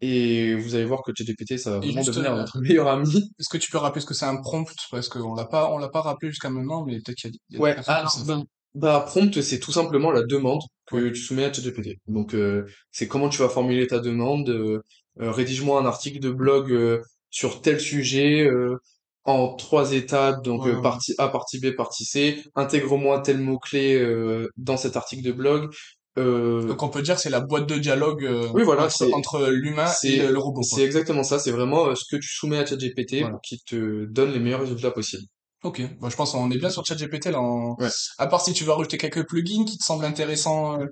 [0.00, 3.30] Et vous allez voir que ChatGPT, ça va vraiment devenir euh, votre meilleur ami.
[3.40, 4.64] Est-ce que tu peux rappeler ce que c'est un prompt?
[4.90, 7.36] Parce qu'on l'a pas, on l'a pas rappelé jusqu'à maintenant, mais peut-être qu'il y a,
[7.50, 8.26] y a des Ouais, alors, savent.
[8.26, 8.44] ben,
[8.74, 11.98] bah, prompt, c'est tout simplement la demande que tu soumets à ChatGPT.
[12.06, 14.48] Donc, euh, c'est comment tu vas formuler ta demande.
[14.50, 14.80] euh,
[15.20, 18.76] euh, rédige-moi un article de blog euh, sur tel sujet euh,
[19.24, 20.44] en trois étapes.
[20.44, 20.82] Donc, euh, ouais.
[20.82, 22.42] partie A, partie B, partie C.
[22.54, 25.70] Intègre-moi tel mot-clé euh, dans cet article de blog.
[26.18, 28.92] Euh, Donc on peut dire que c'est la boîte de dialogue euh, oui, voilà, entre,
[28.96, 30.76] c'est entre l'humain et c'est le, le robot, quoi.
[30.76, 31.38] c'est exactement ça.
[31.38, 33.30] C'est vraiment euh, ce que tu soumets à ChatGPT Voilà.
[33.30, 35.24] pour qu'il te donne les meilleurs résultats possibles.
[35.64, 37.40] Ok, bah, je pense qu'on est bien sur ChatGPT là.
[37.40, 37.74] En...
[37.78, 37.88] Ouais.
[38.18, 40.80] À part si tu veux rajouter quelques plugins qui te semblent intéressants.
[40.80, 40.86] euh,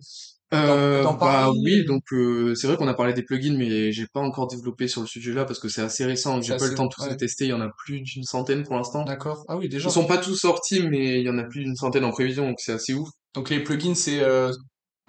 [0.54, 4.20] Euh, bah oui, donc euh, c'est vrai qu'on a parlé des plugins, mais j'ai pas
[4.20, 6.90] encore développé sur le sujet-là parce que c'est assez récent, j'ai pas le temps de
[6.94, 7.10] tous ouais.
[7.10, 7.46] les tester.
[7.46, 9.04] Il y en a plus d'une centaine pour l'instant.
[9.04, 9.44] D'accord.
[9.48, 9.88] Ah oui, déjà.
[9.88, 12.46] Ils sont pas tous sortis, mais il y en a plus d'une centaine en prévision,
[12.48, 13.08] donc c'est assez ouf.
[13.34, 14.52] Donc les plugins, c'est euh,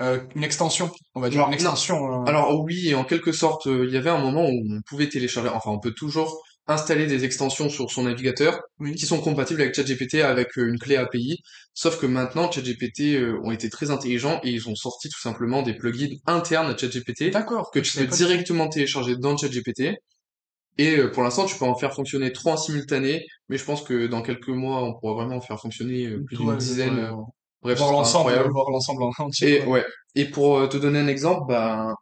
[0.02, 1.40] euh, une extension, on va dire.
[1.40, 2.22] Alors, une extension.
[2.22, 5.08] euh, Alors oui, en quelque sorte, euh, il y avait un moment où on pouvait
[5.10, 8.96] télécharger, enfin on peut toujours installer des extensions sur son navigateur Oui.
[8.96, 11.38] qui sont compatibles avec ChatGPT avec euh, une clé API.
[11.74, 15.62] Sauf que maintenant, ChatGPT euh, ont été très intelligents et ils ont sorti tout simplement
[15.62, 17.72] des plugins internes à ChatGPT D'accord.
[17.72, 19.94] que tu peux directement télécharger dans ChatGPT.
[20.78, 23.82] Et euh, pour l'instant, tu peux en faire fonctionner trois en simultané, mais je pense
[23.82, 26.96] que dans quelques mois, on pourra vraiment en faire fonctionner plus d'une Ouais, dizaine.
[27.00, 27.24] ouais, ouais.
[27.64, 29.64] Bref, voir l'ensemble, voir l'ensemble en entier.
[29.64, 29.84] Et ouais.
[30.16, 31.96] Et pour te donner un exemple, bah,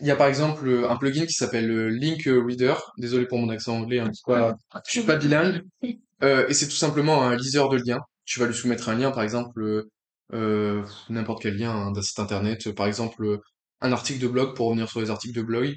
[0.00, 2.74] il y a par exemple euh, un plugin qui s'appelle euh, Link Reader.
[2.98, 4.54] Désolé pour mon accent anglais, hein, je suis pas,
[4.86, 5.62] je suis pas bilingue.
[6.22, 7.98] Euh, et c'est tout simplement un liseur de liens.
[8.26, 9.86] Tu vas lui soumettre un lien, par exemple,
[10.32, 13.40] euh, n'importe quel lien hein, d'un site internet, par exemple
[13.80, 15.74] un article de blog pour revenir sur les articles de blog.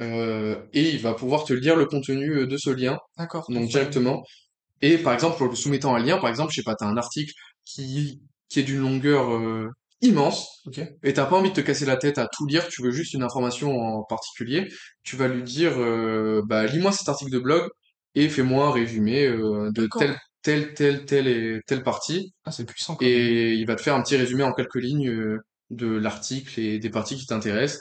[0.00, 3.44] Euh, et il va pouvoir te lire le contenu de ce lien, D'accord.
[3.48, 4.24] donc directement.
[4.82, 6.96] Et par exemple, en lui soumettant un lien, par exemple, je sais pas, t'as un
[6.96, 7.32] article
[7.64, 9.28] qui, qui est d'une longueur
[10.04, 10.62] immense,
[11.02, 13.14] et t'as pas envie de te casser la tête à tout lire, tu veux juste
[13.14, 14.68] une information en particulier,
[15.02, 17.68] tu vas lui dire, euh, bah, lis-moi cet article de blog
[18.14, 22.64] et fais-moi un résumé euh, de telle, telle, telle, telle et telle partie, Ah, c'est
[22.66, 23.14] puissant quand même.
[23.14, 25.38] et il va te faire un petit résumé en quelques lignes euh,
[25.70, 27.80] de l'article et des parties qui t'intéressent.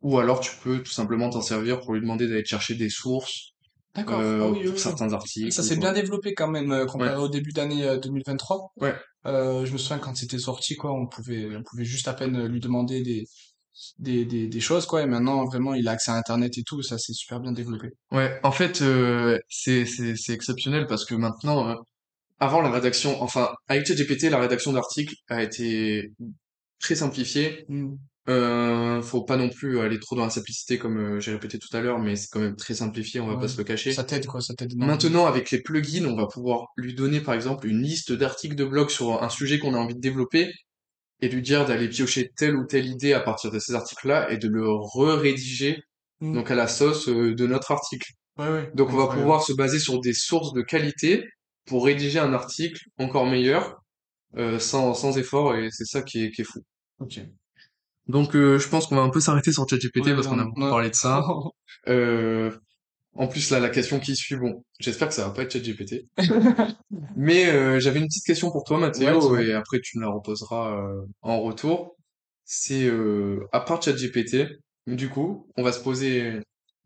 [0.00, 3.52] Ou alors tu peux tout simplement t'en servir pour lui demander d'aller chercher des sources
[3.98, 4.20] D'accord.
[4.20, 4.80] euh, Ah oui, oui, pour oui.
[4.80, 5.52] certains articles.
[5.52, 8.72] Ça s'est bien développé quand même euh, comparé au début d'année euh, 2023.
[8.80, 8.94] Ouais.
[9.26, 12.36] Euh, je me souviens quand c'était sorti, quoi, on pouvait, on pouvait juste à peine
[12.36, 13.24] euh, lui demander des,
[13.98, 15.02] des, des, des choses, quoi.
[15.02, 16.82] Et maintenant, vraiment, il a accès à Internet et tout.
[16.82, 17.88] Ça s'est super bien développé.
[18.10, 21.74] Ouais, en fait, euh, c'est c'est c'est exceptionnel parce que maintenant, euh,
[22.40, 26.12] avant la rédaction, enfin avec ChatGPT, la rédaction d'articles a été
[26.80, 27.64] très simplifiée.
[27.68, 27.94] Hmm.
[28.28, 31.74] Euh, faut pas non plus aller trop dans la simplicité comme euh, j'ai répété tout
[31.74, 33.40] à l'heure, mais c'est quand même très simplifié, on va Ouais.
[33.40, 33.92] pas se le cacher.
[33.92, 34.40] Ça t'aide, quoi.
[34.42, 34.76] Ça t'aide.
[34.76, 38.64] Maintenant, avec les plugins, on va pouvoir lui donner par exemple une liste d'articles de
[38.66, 40.52] blog sur un sujet qu'on a envie de développer
[41.20, 44.36] et lui dire d'aller piocher telle ou telle idée à partir de ces articles-là et
[44.38, 45.80] de le re-rédiger
[46.20, 46.34] Hmm.
[46.34, 48.10] donc à la sauce euh, de notre article.
[48.38, 48.70] Ouais, ouais.
[48.74, 51.24] Donc on va pouvoir se baser sur des sources de qualité
[51.64, 53.76] pour rédiger un article encore meilleur
[54.36, 56.58] euh, sans, sans effort et c'est ça qui est, qui est fou.
[56.98, 57.20] Ok.
[58.08, 60.44] Donc euh, je pense qu'on va un peu s'arrêter sur ChatGPT Ouais, parce qu'on a
[60.44, 61.24] beaucoup parlé de ça.
[61.86, 62.50] Euh,
[63.14, 66.06] en plus là la question qui suit, bon, j'espère que ça va pas être ChatGPT.
[67.16, 70.76] Mais euh, j'avais une petite question pour toi Mathéo et après tu me la reposeras
[70.76, 71.96] euh, en retour.
[72.44, 74.48] C'est euh, à part ChatGPT,
[74.86, 76.40] du coup, on va se poser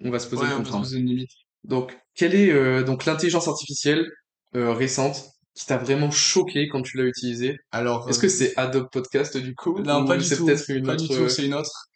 [0.04, 1.30] on va se poser on peut se poser une limite.
[1.64, 4.11] Donc, quelle est euh, donc l'intelligence artificielle
[4.56, 8.54] euh, récente qui t'a vraiment choqué quand tu l'as utilisé Alors, Est-ce euh, que c'est
[8.56, 10.46] Adobe Podcast du coup non, pas du c'est tout.
[10.46, 11.88] peut-être une Pas autre du tout, euh, c'est une autre.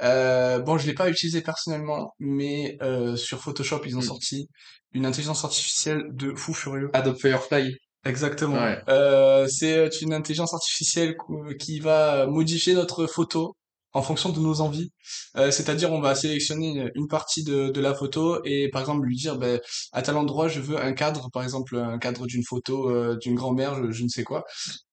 [0.00, 4.48] Euh, bon, je l'ai pas utilisé personnellement, mais euh, sur Photoshop, ils ont hmm, sorti
[4.92, 6.90] une intelligence artificielle de fou furieux.
[6.92, 8.56] Adobe Firefly Exactement.
[8.56, 8.78] Ouais.
[8.88, 11.16] Euh, c'est euh, une intelligence artificielle
[11.58, 13.54] qui va modifier notre photo
[13.92, 14.90] en fonction de nos envies.
[15.36, 19.16] Euh, c'est-à-dire, on va sélectionner une partie de, de la photo et, par exemple, lui
[19.16, 19.60] dire, ben,
[19.92, 23.34] à tel endroit, je veux un cadre, par exemple, un cadre d'une photo euh, d'une
[23.34, 24.44] grand-mère, je, je ne sais quoi.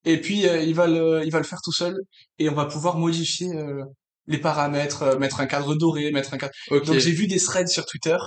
[0.06, 1.96] Et puis, euh, il va le, il va le faire tout seul
[2.40, 3.84] et on va pouvoir modifier euh,
[4.28, 6.54] les paramètres, euh, mettre un cadre doré, mettre un cadre.
[6.70, 8.18] Donc, j'ai vu des threads sur Twitter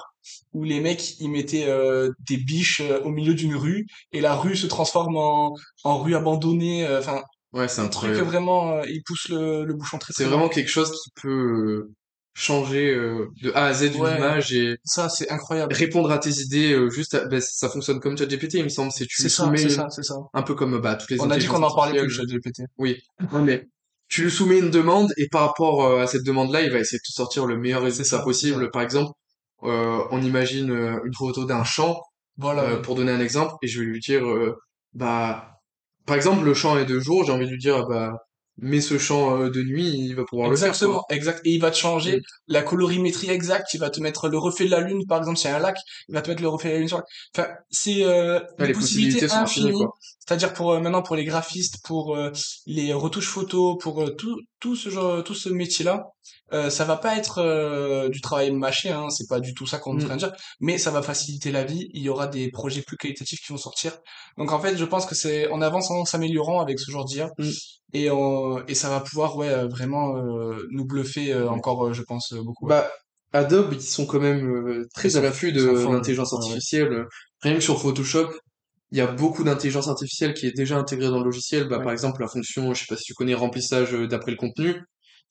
[0.53, 4.35] où les mecs, ils mettaient euh, des biches euh, au milieu d'une rue et la
[4.35, 5.53] rue se transforme en,
[5.85, 6.87] en rue abandonnée.
[6.87, 7.23] euh, Enfin,
[7.53, 8.29] Ouais, c'est des trucs incroyable.
[8.31, 11.93] vraiment, euh, ils poussent le, le bouchon très C'est vraiment quelque chose qui peut euh,
[12.35, 15.75] changer euh, de A à Z d'une Ouais, image et ça c'est incroyable.
[15.75, 18.91] répondre à tes idées euh, juste à- ben, ça fonctionne comme ChatGPT il me semble
[18.91, 20.15] c'est tu soumets ça, c'est ça.
[20.33, 22.63] un peu comme bah toutes les On a dit qu'on en parlait plus ChatGPT.
[22.79, 23.69] oui Ouais, mais
[24.09, 26.79] tu lui soumets une demande et par rapport euh, à cette demande là il va
[26.79, 29.11] essayer de te sortir le meilleur résultat possible par exemple
[29.65, 30.71] euh, on imagine
[31.05, 32.01] une photo d'un champ
[32.39, 32.79] Voilà.
[32.79, 34.57] pour donner un exemple et je vais lui dire euh,
[34.95, 35.52] bah
[36.07, 38.13] par exemple le champ est de jour j'ai envie de lui dire bah
[38.59, 41.41] mets ce champ euh, de nuit il va pouvoir le faire Exactement, exact.
[41.45, 43.75] Et il va te changer la colorimétrie exacte.
[43.75, 45.61] Il va te mettre le reflet de la lune, par exemple, s'il y a un
[45.61, 45.77] lac,
[46.09, 47.05] il va te mettre le reflet de la lune sur le...
[47.37, 49.87] Enfin, c'est euh, les possibilités possibilités sont infinies infinies.
[50.25, 52.31] C'est-à-dire pour euh, maintenant pour les graphistes, pour euh,
[52.67, 56.05] les retouches photos, pour euh, tout tout ce genre, tout ce métier-là,
[56.71, 60.03] ça va pas être du travail mâché, hein, c'est pas du tout ça qu'on est
[60.03, 61.89] en train de dire, mais ça va faciliter la vie.
[61.95, 63.97] Il y aura des projets plus qualitatifs qui vont sortir.
[64.39, 67.31] Donc en fait, je pense que c'est on avance en s'améliorant avec ce genre d'IA
[67.39, 67.49] Mm.
[67.95, 71.49] et on- et ça va pouvoir ouais vraiment euh, nous bluffer euh, Ouais.
[71.49, 72.67] encore, je pense beaucoup.
[72.67, 72.89] Bah,
[73.33, 77.07] Adobe, ils sont quand même très à l'affût de l'intelligence artificielle.
[77.41, 78.29] Rien que sur Photoshop,
[78.93, 81.67] il y a beaucoup d'intelligence artificielle qui est déjà intégrée dans le logiciel.
[81.69, 81.85] Bah, Ouais.
[81.85, 84.83] par exemple, la fonction, je sais pas si tu connais, remplissage euh, d'après le contenu,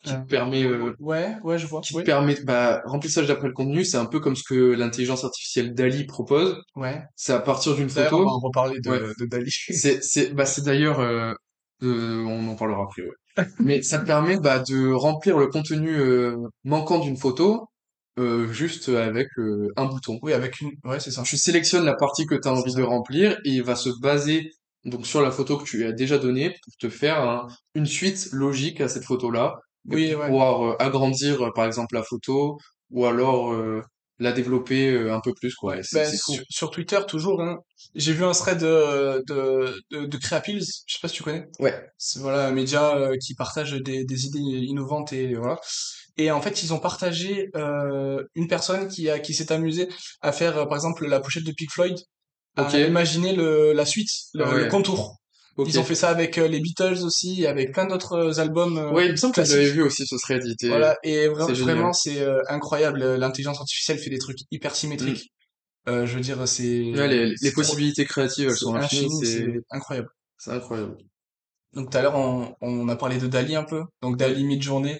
[0.03, 1.81] qui Euh, te permet, euh, ouais, ouais, je vois.
[1.81, 5.23] qui te permet, bah, remplissage d'après le contenu, c'est un peu comme ce que l'intelligence
[5.23, 6.57] artificielle DALI propose.
[6.75, 7.03] Ouais.
[7.15, 8.25] C'est à partir d'une D'ailleurs, on photo.
[8.25, 8.99] va en reparler de, Ouais.
[9.19, 9.51] de Dali.
[9.71, 11.33] C'est, c'est, bah, c'est d'ailleurs, euh,
[11.83, 13.09] euh, on en parlera après, ouais.
[13.59, 17.67] Mais ça te permet, bah, de remplir le contenu euh, manquant d'une photo
[18.19, 20.19] euh, juste avec euh, un bouton.
[20.21, 20.71] Oui, avec une.
[20.83, 21.23] Ouais, c'est ça.
[21.23, 24.51] Tu sélectionnes la partie que tu as envie de remplir et il va se baser
[24.85, 28.29] donc sur la photo que tu as déjà donnée pour te faire un- une suite
[28.31, 30.27] logique à cette photo-là Oui, pour ouais.
[30.27, 32.57] pouvoir euh, agrandir euh, par exemple la photo
[32.89, 33.81] ou alors euh,
[34.19, 35.75] la développer euh, un peu plus quoi.
[35.93, 37.57] Ben, sur, sur Twitter, toujours, hein,
[37.95, 41.45] j'ai vu un thread de, de, de, de Creapills, je sais pas si tu connais.
[41.59, 41.87] Ouais.
[41.97, 45.59] C'est voilà, un média qui partage des, des idées innovantes et voilà.
[46.23, 49.87] Et en fait, ils ont partagé euh, une personne qui a qui s'est amusée
[50.21, 51.97] à faire, euh, par exemple, la pochette de Pink Floyd,
[52.57, 52.73] à Ok.
[52.73, 55.17] imaginer le, la suite, le, Ah le contour.
[55.57, 55.67] Ok.
[55.69, 59.11] Ils ont fait ça avec euh, les Beatles aussi, avec plein d'autres albums Ouais, il
[59.11, 62.99] me semble que j'avais vu aussi ce il était- Voilà, et vra- vraiment, c'est incroyable.
[63.15, 65.31] L'intelligence artificielle fait des trucs hyper symétriques.
[65.89, 66.95] Euh, je veux dire, c'est Mm.
[66.95, 69.05] Ouais, les, trop- possibilités créatives, elles sont infinies.
[69.05, 70.09] infini, C'est c'est incroyable.
[70.37, 70.95] c'est incroyable.
[71.73, 73.81] Donc tout à l'heure, on, on a parlé de Dali un peu.
[74.01, 74.99] Donc Dali mid-journée.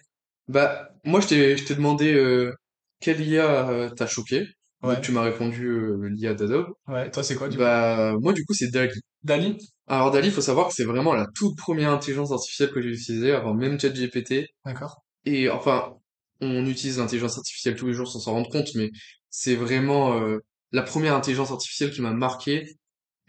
[0.52, 2.54] Bah, moi, je t'ai, je t'ai demandé euh,
[3.00, 4.48] quelle IA euh, t'a choqué.
[4.84, 4.96] Ouais.
[4.96, 6.74] Donc, tu m'as répondu euh, l'IA d'Adobe.
[6.88, 7.64] Ouais, toi c'est quoi du coup?
[7.64, 9.00] Bah, moi, du coup, c'est Dali.
[9.24, 9.58] Dali?
[9.88, 12.90] Alors, Dali, il faut savoir que c'est vraiment la toute première intelligence artificielle que j'ai
[12.90, 14.48] utilisée avant même ChatGPT.
[14.66, 15.04] D'accord.
[15.26, 15.94] Et enfin,
[16.42, 18.90] on utilise l'intelligence artificielle tous les jours sans s'en rendre compte, mais
[19.30, 20.40] c'est vraiment euh,
[20.72, 22.76] la première intelligence artificielle qui m'a marqué.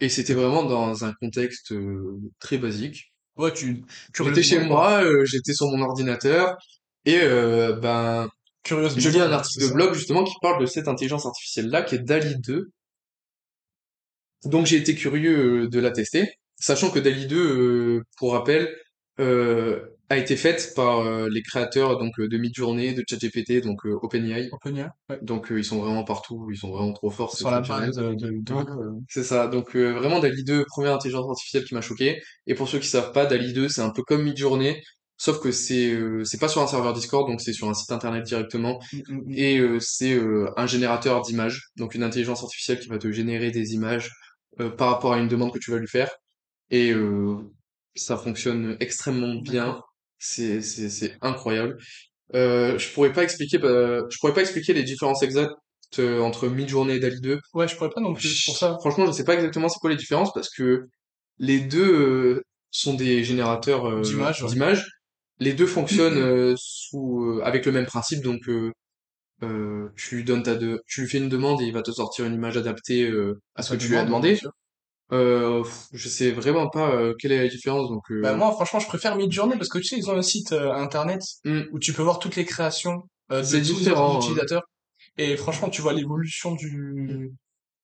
[0.00, 3.12] Et c'était vraiment dans un contexte euh, très basique.
[3.36, 6.56] Ouais, tu J'étais chez moi, euh, j'étais sur mon ordinateur,
[7.04, 8.28] et euh, ben,
[8.64, 9.00] Curieusement.
[9.00, 11.96] je lis un c'est article de blog justement qui parle de cette intelligence artificielle-là, qui
[11.96, 12.70] est DALI 2.
[14.44, 18.74] Donc j'ai été curieux euh, de la tester, sachant que DALI 2, euh, pour rappel,
[19.20, 23.86] euh, a été faite par euh, les créateurs donc euh, de Midjourney, de ChatGPT, donc
[23.86, 24.48] euh, OpenAI.
[24.52, 25.18] OpenAI, ouais.
[25.22, 27.30] Donc ils sont vraiment partout, ils sont vraiment trop forts.
[27.32, 28.64] c'est Sur la base de, de, de- Ouais.
[29.08, 32.20] C'est ça, donc vraiment DALI 2, première intelligence artificielle qui m'a choqué.
[32.46, 34.82] Et pour ceux qui savent pas, DALI 2, c'est un peu comme Midjourney,
[35.22, 37.92] sauf que c'est euh, c'est pas sur un serveur Discord, donc c'est sur un site
[37.92, 38.80] internet directement.
[38.92, 39.32] Mm, mm, mm.
[39.36, 43.52] Et euh, c'est euh, un générateur d'images, donc une intelligence artificielle qui va te générer
[43.52, 44.10] des images
[44.58, 46.10] euh, par rapport à une demande que tu vas lui faire.
[46.70, 47.36] Et euh,
[47.94, 49.80] ça fonctionne extrêmement bien.
[50.18, 51.78] C'est c'est c'est incroyable.
[52.34, 55.52] Euh, je pourrais pas expliquer, bah, je pourrais pas expliquer les différences exactes
[55.98, 57.38] entre Midjourney et DALI 2.
[57.54, 58.76] Ouais, je pourrais pas non plus pour ça.
[58.80, 60.88] Franchement, je sais pas exactement c'est quoi les différences parce que
[61.38, 64.48] les deux euh, sont des générateurs D'images, ouais.
[65.42, 70.44] Les deux fonctionnent euh, sous euh, avec le même principe, donc euh, tu lui donnes
[70.44, 73.10] ta de, tu lui fais une demande et il va te sortir une image adaptée
[73.56, 74.38] à ce que tu lui as demandé.
[75.10, 79.16] Euh, je sais vraiment pas quelle est la différence, donc Bah, moi, franchement, je préfère
[79.16, 82.20] Midjourney parce que tu sais, ils ont un site internet hmm, où tu peux voir
[82.20, 84.62] toutes les créations de tous les utilisateurs.
[85.18, 87.32] Et franchement, tu vois l'évolution du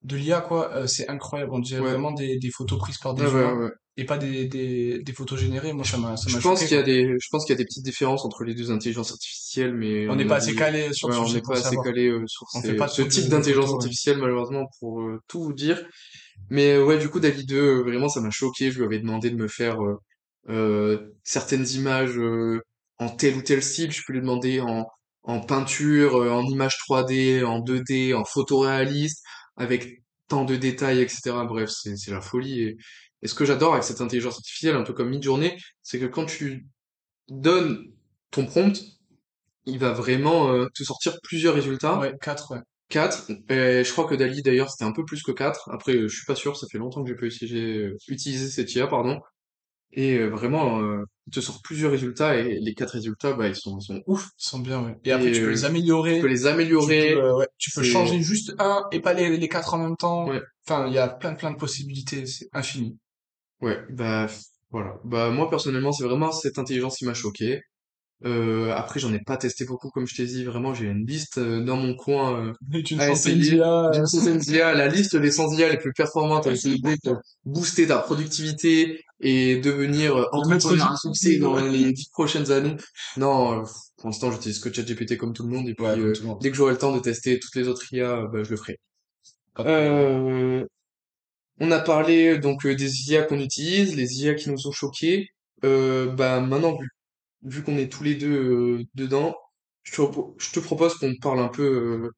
[0.03, 0.73] de l'IA, quoi.
[0.75, 1.53] euh, c'est incroyable.
[1.55, 3.71] On dirait Ouais, vraiment des, des photos prises par des ouais, humains ouais.
[3.97, 5.73] et pas des, des, des photos générées.
[5.73, 7.53] Moi, ça m'a ça Je m'a pense choqué, qu'il y a des, je pense qu'il
[7.53, 10.55] y a des petites différences entre les deux intelligences artificielles, mais On n'est pas assez
[10.55, 12.89] calé sur ouais, le on n'est pas assez calé euh, sur On fait ces, pas
[12.89, 15.85] ce type d'intelligence artificielle, malheureusement, pour euh, tout vous dire.
[16.51, 18.71] Mais ouais, du coup, Dali 2, euh, vraiment, ça m'a choqué.
[18.71, 19.79] Je lui avais demandé de me faire
[20.49, 22.61] euh, certaines images euh,
[22.99, 23.93] en tel ou tel style.
[23.93, 24.87] Je peux lui demander en,
[25.23, 29.23] en peinture, euh, en image 3D, en 2D, en photoréaliste,
[29.59, 31.33] avec tant de détails, etc.
[31.47, 32.63] Bref, c'est la folie.
[32.63, 32.77] Et,
[33.23, 36.27] et ce que j'adore avec cette intelligence artificielle, un peu comme Midjourney, c'est que quand
[36.27, 36.67] tu
[37.29, 37.91] donnes
[38.31, 38.81] ton prompt,
[39.67, 41.99] il va vraiment euh, te sortir plusieurs résultats.
[41.99, 42.61] Ouais, 4, ouais.
[42.89, 43.31] Quatre.
[43.51, 45.69] Et je crois que Dali d'ailleurs c'était un peu plus que quatre.
[45.71, 48.75] Après, je suis pas sûr, ça fait longtemps que j'ai pas utilisé, euh, utilisé cette
[48.75, 49.21] IA, pardon.
[49.93, 53.57] Et euh, vraiment, euh, il te sort plusieurs résultats et les quatre résultats, bah, ils
[53.57, 54.31] sont, ils sont ouf.
[54.39, 54.97] Ils sont bien, ouais.
[55.05, 56.23] Et après, tu peux euh, les tu peux améliorer.
[56.29, 57.13] les Tu peux, améliorer.
[57.15, 59.97] euh, ouais, tu peux C'est, changer juste un et pas les, les quatre en même
[59.97, 60.27] temps.
[60.27, 62.27] ouais, Enfin, il y a plein, plein de possibilités.
[62.27, 62.99] C'est infini.
[63.61, 64.27] ouais, bah,
[64.71, 64.99] voilà.
[65.05, 67.63] Bah, moi, personnellement, c'est vraiment cette intelligence qui m'a choqué.
[68.25, 70.45] Euh, après, j'en ai pas testé beaucoup, comme je t'ai dit.
[70.45, 72.53] Vraiment, j'ai une liste euh, dans mon coin euh,
[73.15, 73.91] centaine d'IA.
[73.93, 77.87] D'une centaine d'IA, la liste des 100 IA les plus performantes avec l'idée de booster
[77.87, 82.77] ta productivité et devenir euh, entrepreneur à succès dans les dix prochaines années.
[83.17, 83.65] Non, euh,
[83.99, 86.23] pour l'instant, j'utilise que ChatGPT comme tout le monde et puis Ouais, comme euh, tout
[86.23, 86.39] le monde.
[86.41, 88.79] dès que j'aurai le temps de tester toutes les autres IA, bah, je le ferai.
[89.61, 90.65] Euh,
[91.61, 95.29] on a parlé donc des IA qu'on utilise, les IA qui nous ont choqués.
[95.65, 96.89] Euh, bah maintenant, vu,
[97.43, 99.37] vu qu'on est tous les deux euh, dedans,
[99.83, 102.11] je te, repo- je te propose qu'on parle un peu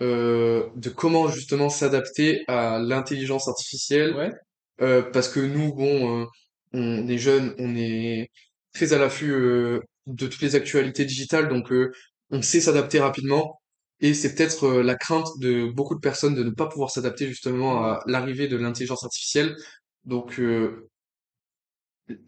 [0.00, 4.14] euh, euh, de comment justement s'adapter à l'intelligence artificielle.
[4.16, 4.32] Ouais.
[4.80, 6.26] Euh, parce que nous, bon, euh,
[6.72, 8.30] on est jeunes, on est
[8.74, 11.92] très à l'affût euh, de toutes les actualités digitales, donc euh,
[12.30, 13.60] on sait s'adapter rapidement.
[14.00, 17.28] Et c'est peut-être euh, la crainte de beaucoup de personnes de ne pas pouvoir s'adapter
[17.28, 19.56] justement à l'arrivée de l'intelligence artificielle.
[20.04, 20.88] Donc euh,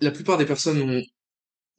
[0.01, 1.03] la plupart des personnes ont,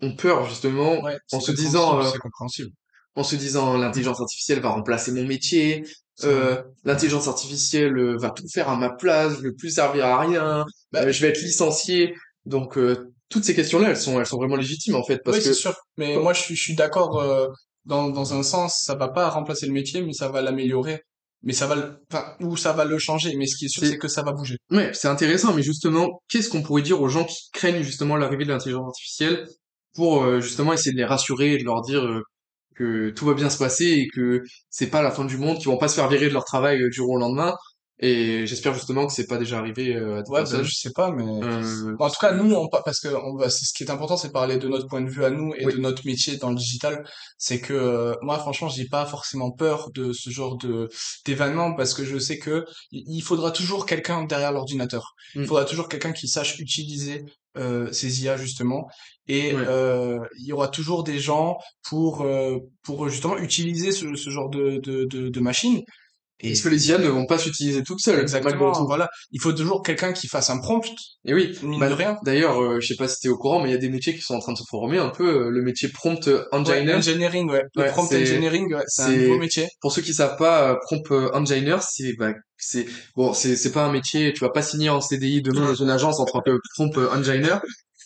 [0.01, 2.69] ont peur justement Ouais, en c'est se disant euh, c'est compréhensible.
[3.15, 5.83] en se disant l'intelligence artificielle va remplacer mon métier,
[6.15, 10.05] C'est euh, l'intelligence artificielle euh, va tout faire à ma place, je vais plus servir
[10.05, 12.13] à rien, Bah, euh, je vais être licencié.
[12.45, 15.43] Donc euh, toutes ces questions-là, elles sont elles sont vraiment légitimes en fait parce oui,
[15.43, 15.75] c'est que sûr.
[15.97, 17.47] Mais moi, je suis, je suis d'accord, euh,
[17.85, 21.01] dans, dans un sens, ça va pas remplacer le métier, mais ça va l'améliorer.
[21.43, 23.35] Mais ça va le, enfin, ou ça va le changer.
[23.35, 24.57] Mais ce qui est sûr, c'est c'est que ça va bouger.
[24.71, 28.43] ouais, c'est intéressant mais justement, qu'est-ce qu'on pourrait dire aux gens qui craignent justement l'arrivée
[28.45, 29.47] de l'intelligence artificielle
[29.97, 32.21] pour euh, justement essayer de les rassurer et de leur dire euh,
[32.75, 35.69] que tout va bien se passer et que c'est pas la fin du monde, qu'ils
[35.69, 37.53] vont pas se faire virer de leur travail euh, du jour au lendemain.
[37.99, 40.91] Et j'espère justement que c'est pas déjà arrivé euh, à des Ouais, ben, je sais
[40.91, 43.89] pas, mais Euh, en tout cas, nous, on, pa- parce que on ce qui est
[43.89, 46.37] important, c'est parler de notre point de vue à nous et oui, de notre métier
[46.37, 47.03] dans le digital.
[47.39, 50.89] C'est que euh, moi, franchement, j'ai pas forcément peur de ce genre de
[51.25, 55.13] d'événement parce que je sais que il faudra toujours quelqu'un derrière l'ordinateur.
[55.33, 55.45] Il Mm.
[55.45, 57.23] faudra toujours quelqu'un qui sache utiliser
[57.57, 58.87] euh, ces IA justement,
[59.27, 59.65] et ouais.
[59.67, 61.57] euh, il y aura toujours des gens
[61.89, 65.81] pour euh, pour justement utiliser ce, ce genre de de de, de machine.
[66.41, 68.85] Parce que les IA ne vont pas s'utiliser toutes seules, exactement, tout.
[68.85, 70.83] voilà, il faut toujours quelqu'un qui fasse un prompt,
[71.25, 72.17] Et oui, mine bah, de rien.
[72.23, 74.13] d'ailleurs, euh, je sais pas si t'es au courant, mais il y a des métiers
[74.15, 75.45] qui sont en train de se former un peu.
[75.47, 77.63] euh, le métier prompt Ouais, engineer, engineering, ouais.
[77.75, 79.67] Le ouais, prompt engineering, ouais, c'est un nouveau métier.
[79.81, 83.71] pour ceux qui savent pas, euh, prompt euh, engineer, c'est, bah, c'est, bon, c'est, c'est
[83.71, 86.41] pas un métier, tu vas pas signer en CDI demain dans une agence en tant
[86.41, 87.57] que prompt engineer,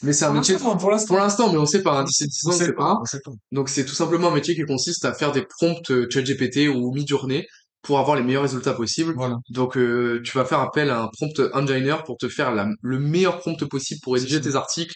[0.03, 2.53] mais c'est un métier, pour l'instant, mais on sait pas, hein, d'ici 10 on ans,
[2.53, 2.97] on sait sait pas, pas.
[3.01, 3.31] on sait pas.
[3.51, 7.45] Donc c'est tout simplement un métier qui consiste à faire des prompts ChatGPT ou Midjourney
[7.81, 9.13] pour avoir les meilleurs résultats possibles.
[9.15, 12.67] Voilà, Donc euh, tu vas faire appel à un prompt engineer pour te faire la-
[12.81, 14.93] le meilleur prompt possible pour rédiger tes articles,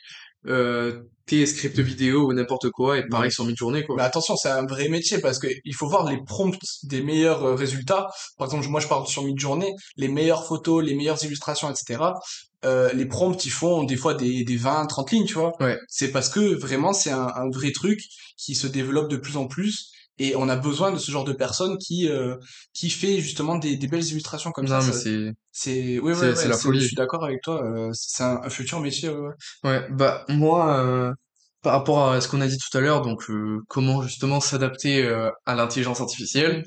[0.48, 4.66] euh, tes scripts vidéo ou n'importe quoi, et pareil sur Midjourney Mais attention, c'est un
[4.68, 8.08] vrai métier parce que il faut voir les prompts des meilleurs euh, résultats.
[8.38, 12.14] Par exemple, moi je parle sur Midjourney, les meilleures photos, les meilleures illustrations, etc.
[12.64, 15.52] Euh, les prompts, ils font des fois des, des 20, 30 lignes, tu vois.
[15.60, 15.80] Ouais.
[15.88, 18.00] C'est parce que vraiment c'est un, un vrai truc
[18.38, 21.34] qui se développe de plus en plus et on a besoin de ce genre de
[21.34, 22.36] personnes qui euh,
[22.74, 24.80] qui fait justement des, des belles illustrations comme ça.
[24.80, 26.86] Non mais Ça, c'est c'est, ouais, ouais, la c'est, je folie.
[26.88, 27.64] suis d'accord avec toi.
[27.64, 29.10] euh, c'est un, un futur métier.
[29.10, 29.34] Ouais, ouais.
[29.64, 31.14] Ouais, bah moi euh,
[31.62, 35.04] par rapport à ce qu'on a dit tout à l'heure, donc euh, comment justement s'adapter
[35.06, 36.64] euh, à l'intelligence artificielle.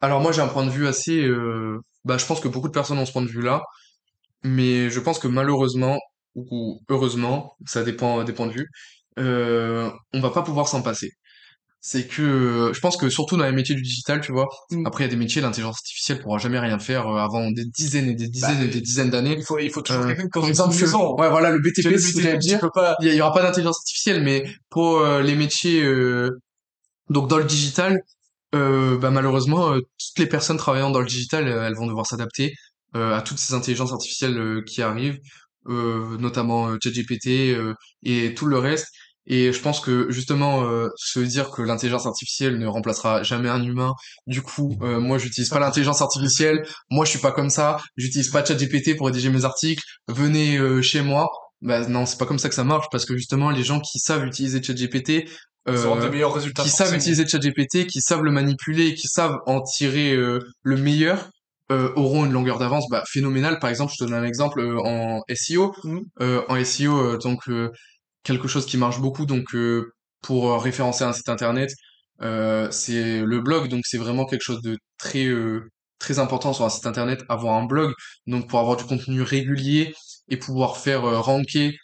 [0.00, 2.72] Alors moi j'ai un point de vue assez euh, bah je pense que beaucoup de
[2.74, 3.62] personnes ont ce point de vue-là.
[4.42, 5.98] Mais je pense que malheureusement,
[6.34, 8.68] ou heureusement, ça dépend des points de vue,
[9.18, 11.12] euh, on va pas pouvoir s'en passer.
[11.86, 14.86] C'est que euh, je pense que surtout dans les métiers du digital, tu vois, Mm.
[14.86, 17.66] après il y a des métiers, l'intelligence artificielle pourra jamais rien faire euh, avant des
[17.66, 19.36] dizaines et des dizaines Bah, et des dizaines d'années.
[19.38, 20.38] Il faut, il faut toujours Euh, quelqu'un que-
[21.20, 21.84] ouais, voilà, le BTP,
[22.32, 22.70] le dire.
[22.72, 22.96] pas.
[23.02, 26.30] Il y, aura pas d'intelligence artificielle, mais pour euh, les métiers, euh,
[27.10, 28.00] donc dans le digital,
[28.54, 32.54] euh, bah malheureusement, toutes les personnes travaillant dans le digital, elles vont devoir s'adapter
[32.94, 35.18] à toutes ces intelligences artificielles qui arrivent,
[35.68, 38.86] euh, notamment ChatGPT euh, et tout le reste.
[39.26, 43.62] Et je pense que justement, euh, se dire que l'intelligence artificielle ne remplacera jamais un
[43.62, 43.94] humain,
[44.26, 48.30] du coup, euh, moi j'utilise pas l'intelligence artificielle, moi je suis pas comme ça, j'utilise
[48.30, 51.28] pas ChatGPT pour rédiger mes articles, venez euh, chez moi.
[51.62, 53.98] Bah non, c'est pas comme ça que ça marche parce que justement les gens qui
[53.98, 55.26] savent utiliser ChatGPT
[55.66, 56.62] euh, des meilleurs résultats.
[56.62, 61.30] qui savent utiliser ChatGPT, qui savent le manipuler, qui savent en tirer euh, le meilleur,
[61.72, 63.58] euh, auront une longueur d'avance bah, phénoménale.
[63.58, 65.74] Par exemple, je te donne un exemple euh, en SEO.
[65.84, 66.02] Mhm.
[66.20, 67.70] Euh, en SEO, euh, donc euh,
[68.24, 71.70] quelque chose qui marche beaucoup, donc euh, pour euh, référencer un site internet,
[72.22, 73.68] euh, c'est le blog.
[73.68, 75.28] Donc c'est vraiment quelque chose de très
[75.98, 77.92] très important sur un site internet, avoir un blog.
[78.26, 79.94] Donc pour avoir du contenu régulier
[80.28, 81.76] et pouvoir faire ranker,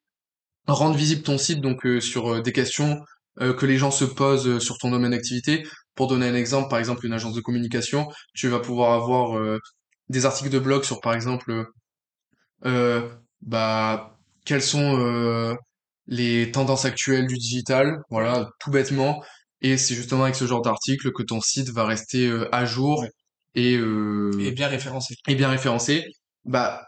[0.66, 3.00] rendre visible ton site donc sur des questions
[3.38, 5.66] que les gens se posent sur ton domaine d'activité.
[5.94, 9.58] Pour donner un exemple, par exemple une agence de communication, tu vas pouvoir avoir
[10.08, 11.66] des articles de blog sur par exemple
[13.42, 15.56] bah quelles sont
[16.10, 19.24] les tendances actuelles du digital, voilà, tout bêtement.
[19.62, 23.02] Et c'est justement avec ce genre d'article que ton site va rester euh, à jour
[23.02, 23.10] Ouais.
[23.56, 25.14] et, euh, Et bien référencé.
[25.28, 26.06] et bien référencé.
[26.44, 26.86] Bah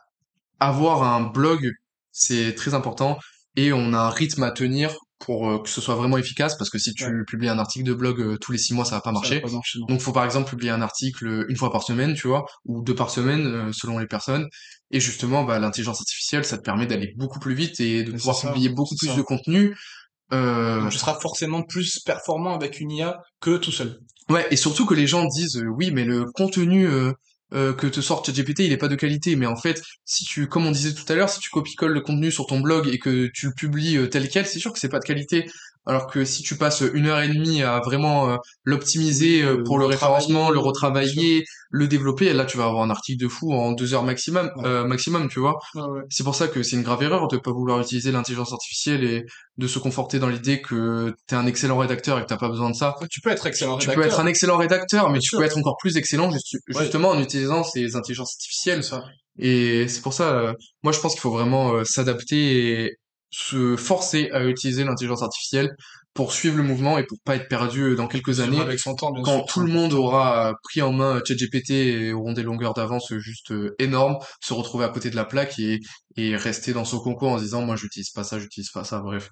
[0.60, 1.70] avoir un blog,
[2.12, 3.18] c'est très important
[3.56, 6.68] et on a un rythme à tenir pour euh, que ce soit vraiment efficace parce
[6.70, 7.24] que si tu Ouais.
[7.26, 9.20] publies un article de blog euh, tous les six mois, ça va pas Ça va
[9.20, 9.40] marcher.
[9.40, 9.78] pas marcher.
[9.88, 12.82] Donc, faut par exemple publier un article euh, une fois par semaine, tu vois, ou
[12.82, 14.46] deux par semaine, euh, selon les personnes.
[14.90, 18.18] Et justement, bah, l'intelligence artificielle, ça te permet d'aller beaucoup plus vite et de Mais
[18.18, 19.16] pouvoir ça, publier beaucoup plus ça.
[19.16, 19.76] de contenu.
[20.32, 23.98] Euh, Donc, tu seras forcément plus performant avec une IA que tout seul.
[24.28, 27.12] Ouais, et surtout que les gens disent euh, oui, mais le contenu euh,
[27.54, 29.36] euh, que te sort ChatGPT, il est pas de qualité.
[29.36, 32.00] Mais en fait, si tu, comme on disait tout à l'heure, si tu copies-colles le
[32.00, 34.78] contenu sur ton blog et que tu le publies euh, tel quel, c'est sûr que
[34.78, 35.46] c'est pas de qualité.
[35.84, 39.78] Alors que si tu passes une heure et demie à vraiment euh, l'optimiser euh, pour
[39.78, 43.72] le référencement, le retravailler, le développer, là tu vas avoir un article de fou en
[43.72, 44.64] deux heures maximum, Ouais.
[44.66, 45.58] euh, maximum, tu vois.
[45.74, 46.02] Ouais, ouais.
[46.08, 49.24] C'est pour ça que c'est une grave erreur de pas vouloir utiliser l'intelligence artificielle et
[49.58, 52.70] de se conforter dans l'idée que t'es un excellent rédacteur et que t'as pas besoin
[52.70, 52.94] de ça.
[53.10, 54.02] Tu peux être excellent Tu rédacteur.
[54.08, 55.38] peux être un excellent rédacteur, mais Bien tu sûr.
[55.40, 58.84] peux être encore plus excellent juste- justement en utilisant ces intelligences artificielles.
[58.84, 59.02] Ça.
[59.38, 62.96] Et c'est pour ça, euh, moi je pense qu'il faut vraiment s'adapter et
[63.32, 65.74] se forcer à utiliser l'intelligence artificielle
[66.14, 68.94] pour suivre le mouvement et pour pas être perdu euh, dans quelques années avec son
[68.94, 69.46] temps, bien quand sûr.
[69.46, 73.52] tout le monde aura euh, pris en main ChatGPT et auront des longueurs d'avance juste
[73.52, 75.80] euh, énormes, se retrouver à côté de la plaque et,
[76.16, 79.00] et rester dans son concours en se disant moi j'utilise pas ça, j'utilise pas ça,
[79.00, 79.30] bref.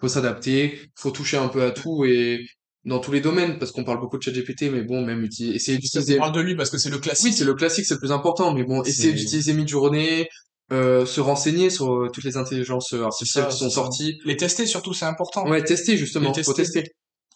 [0.00, 2.46] Faut s'adapter, faut toucher un peu à tout et
[2.84, 5.76] dans tous les domaines parce qu'on parle beaucoup de ChatGPT mais bon même utiliser, essayer
[5.76, 7.26] On d'utiliser parle de lui parce que c'est le classique.
[7.26, 10.26] oui, c'est le classique, c'est le plus important, mais bon, essayer d'utiliser Midjourney,
[10.72, 14.18] euh, se renseigner sur euh, toutes les intelligences euh, artificielles ça, qui sont sorties.
[14.24, 15.46] Les tester surtout, c'est important.
[15.48, 16.84] Ouais, tester justement, Les faut tester.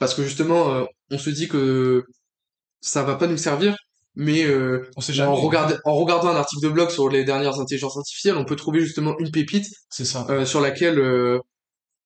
[0.00, 2.04] Parce que justement, euh, on se dit que
[2.80, 3.76] ça va pas nous servir,
[4.14, 5.30] mais euh, On sait jamais.
[5.30, 8.56] en, regard- en regardant un article de blog sur les dernières intelligences artificielles, on peut
[8.56, 10.26] trouver justement une pépite ça.
[10.30, 11.38] euh, sur laquelle, euh,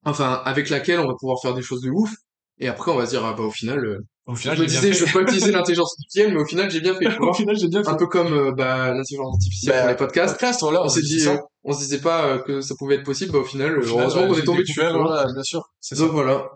[0.04, 2.10] enfin, avec laquelle on va pouvoir faire des choses de ouf.
[2.58, 5.04] Et après, on va se dire, ah bah au final, Au je me disais, je
[5.04, 7.08] vais pas utiliser l'intelligence artificielle, mais au final, j'ai bien fait.
[7.18, 7.90] Au final, j'ai bien fait.
[7.90, 10.34] un peu comme euh, bah, l'intelligence artificielle Bah, pour les podcasts.
[10.34, 10.84] Podcast, voilà.
[10.84, 13.38] On s'est dit, euh, on se disait pas euh, que ça pouvait être possible, bah
[13.40, 14.80] au final, Au euh, final, heureusement qu'on est tombé dessus.
[14.80, 15.64] voilà, bien sûr.
[15.80, 16.06] C'est ça.
[16.06, 16.48] Voilà.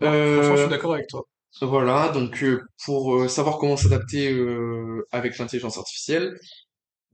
[0.00, 1.22] Franchement, je suis d'accord avec toi.
[1.60, 2.42] voilà, donc
[2.86, 4.34] pour savoir comment s'adapter
[5.12, 6.38] avec l'intelligence artificielle,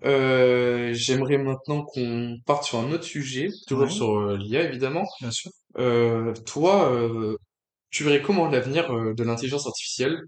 [0.02, 3.90] j'aimerais maintenant qu'on parte sur un autre sujet, toujours Ouais.
[3.90, 5.04] sur l'IA évidemment.
[5.20, 5.50] Bien sûr.
[6.46, 6.92] Toi,
[7.90, 10.18] tu verrais comment l'avenir euh, de l'intelligence artificielle?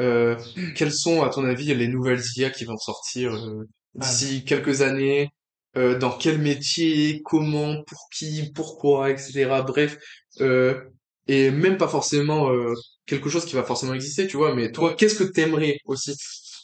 [0.00, 0.36] Euh,
[0.76, 5.28] quelles sont, à ton avis, les nouvelles IA qui vont sortir euh, d'ici quelques années?
[5.76, 7.20] Euh, dans quel métier?
[7.24, 7.82] Comment?
[7.84, 8.50] Pour qui?
[8.54, 9.10] Pourquoi?
[9.10, 9.62] Etc.
[9.66, 9.96] Bref,
[10.40, 10.80] euh,
[11.28, 12.74] et même pas forcément euh,
[13.06, 14.54] quelque chose qui va forcément exister, tu vois.
[14.54, 16.14] Mais toi, qu'est-ce que t'aimerais aussi?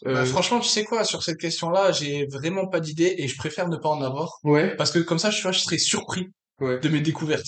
[0.07, 3.37] Euh, Bah, franchement, tu sais quoi, sur cette question-là, j'ai vraiment pas d'idée et je
[3.37, 4.39] préfère ne pas en avoir.
[4.45, 6.27] ouais, Parce que comme ça, je, tu vois, je serais surpris
[6.61, 6.79] ouais.
[6.81, 7.47] de mes découvertes.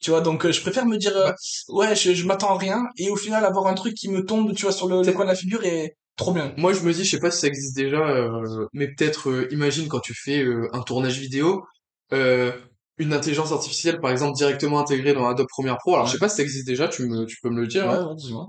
[0.00, 1.32] Tu vois, donc euh, je préfère me dire, euh,
[1.68, 4.54] ouais, je, je m'attends à rien et au final avoir un truc qui me tombe,
[4.54, 6.52] tu vois, sur le, le coin de la figure et trop bien.
[6.56, 9.88] Moi, je me dis, je sais pas si ça existe déjà, euh, mais peut-être, imagine
[9.88, 11.64] quand tu fais un tournage vidéo,
[12.12, 15.94] une intelligence artificielle, par exemple, directement intégrée dans Adobe Premiere Pro.
[15.94, 17.88] Alors, je sais pas si ça existe déjà, tu me, tu peux me le dire,
[17.88, 18.44] hein, ouais,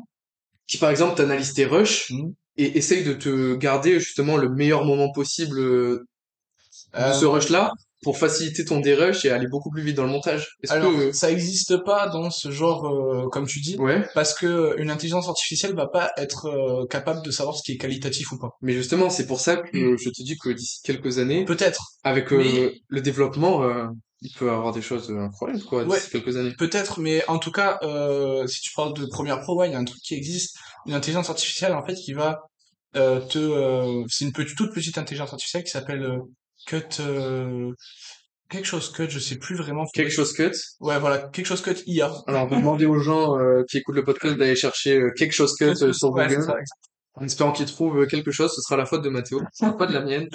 [0.68, 2.34] qui, par exemple, t'analyse tes rushs Mhm.
[2.58, 6.06] et essaye de te garder justement le meilleur moment possible de
[6.94, 7.72] ce rush-là
[8.02, 10.56] pour faciliter ton dérush et aller beaucoup plus vite dans le montage.
[10.70, 11.12] Alors, que...
[11.12, 15.28] ça existe pas dans ce genre, euh, comme tu dis, Ouais, parce que une intelligence
[15.28, 18.52] artificielle va pas être euh, capable de savoir ce qui est qualitatif ou pas.
[18.62, 22.32] mais justement, c'est pour ça que je te dis que d'ici quelques années, Peut-être, avec
[22.32, 23.88] euh, Mais- le développement, euh,
[24.22, 26.02] il peut avoir des choses incroyables, quoi, d'ici Ouais.
[26.12, 26.54] quelques années.
[26.58, 29.76] peut-être, mais en tout cas, euh, si tu parles de Premiere Pro, ouais, il y
[29.76, 32.40] a un truc qui existe, une intelligence artificielle en fait qui va
[32.96, 36.18] euh, te, euh, c'est une petite, toute petite intelligence artificielle qui s'appelle euh,
[36.70, 37.72] Cut, euh,
[38.50, 39.86] quelque chose Cut, je sais plus vraiment.
[39.94, 40.52] Quelque chose cut?
[40.80, 42.12] Ouais, voilà, quelque chose Cut IA.
[42.28, 45.34] Alors, on va demander aux gens euh, qui écoutent le podcast d'aller chercher euh, quelque
[45.34, 46.54] chose cut sur Ouais, Google.
[47.16, 49.42] En espérant qu'ils trouvent quelque chose, ce sera la faute de Mathéo,
[49.78, 50.30] pas de la mienne.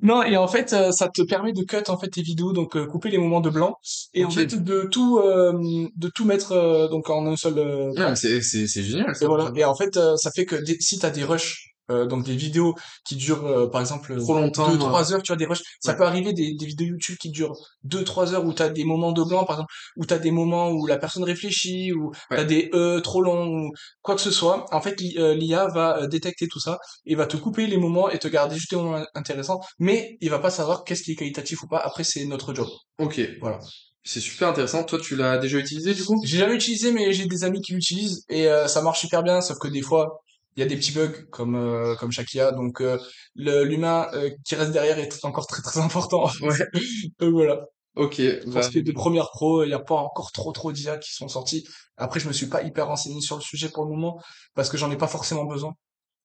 [0.00, 2.76] Non, et en fait, euh, ça te permet de cut en fait tes vidéos, donc
[2.76, 3.74] euh, couper les moments de blanc,
[4.14, 5.52] et en fait de tout, euh,
[5.96, 7.92] de tout mettre donc en un seul.
[8.14, 9.24] c'est, c'est, c'est génial, ça.
[9.24, 9.50] et voilà.
[9.56, 12.74] Et en fait, ça fait que des- si t'as des rushs, euh, donc des vidéos
[13.06, 14.70] qui durent euh, par exemple Trop longtemps.
[14.74, 15.98] 2-3 heures, tu vois, des rushs, ça Ouais.
[15.98, 19.22] peut arriver des, des vidéos YouTube qui durent 2-3 heures où t'as des moments de
[19.22, 22.36] blanc, par exemple, où t'as des moments où la personne réfléchit, ou Ouais.
[22.36, 23.70] t'as des e trop longs, ou
[24.02, 24.66] quoi que ce soit.
[24.72, 27.76] En fait, l'i- euh, l'IA va euh, détecter tout ça et va te couper les
[27.78, 31.12] moments et te garder juste les moments intéressants, mais il va pas savoir qu'est-ce qui
[31.12, 31.78] est qualitatif ou pas.
[31.78, 32.68] Après, c'est notre job.
[32.98, 33.20] Ok.
[33.40, 33.58] Voilà.
[34.04, 34.84] C'est super intéressant.
[34.84, 36.18] Toi, tu l'as déjà utilisé, du coup?
[36.24, 39.40] J'ai jamais utilisé, mais j'ai des amis qui l'utilisent et euh, ça marche super bien.
[39.42, 40.20] Sauf que des fois,
[40.58, 42.50] il y a des petits bugs comme euh, comme chaque IA.
[42.50, 42.98] Donc euh,
[43.36, 46.28] le- l'humain euh, qui reste derrière est encore très très important.
[46.42, 46.56] Ouais.
[47.20, 47.64] Donc voilà.
[47.94, 48.20] Ok.
[48.42, 51.14] Pour Bah, est de première pro, il n'y a pas encore trop trop d'IA qui
[51.14, 51.64] sont sortis.
[51.96, 54.20] Après, je me suis pas hyper renseigné sur le sujet pour le moment
[54.56, 55.74] parce que j'en ai pas forcément besoin.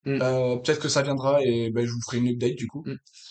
[0.05, 0.19] Mm.
[0.21, 2.84] Euh, peut-être que ça viendra et ben, je vous ferai une update du coup.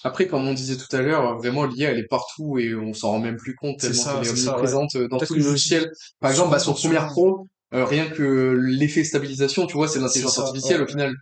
[0.04, 3.10] Après, comme on disait tout à l'heure, vraiment, l'IA, elle est partout et on s'en
[3.10, 5.44] rend même plus compte tellement ça, qu'elle est ça, omniprésente euh, dans tous que les
[5.44, 5.90] logiciels.
[6.20, 6.74] Par exemple, bah, sur.
[6.74, 10.84] Premiere Pro, euh, rien que l'effet stabilisation, tu vois, c'est de l'intelligence artificielle ouais.
[10.84, 11.14] au final.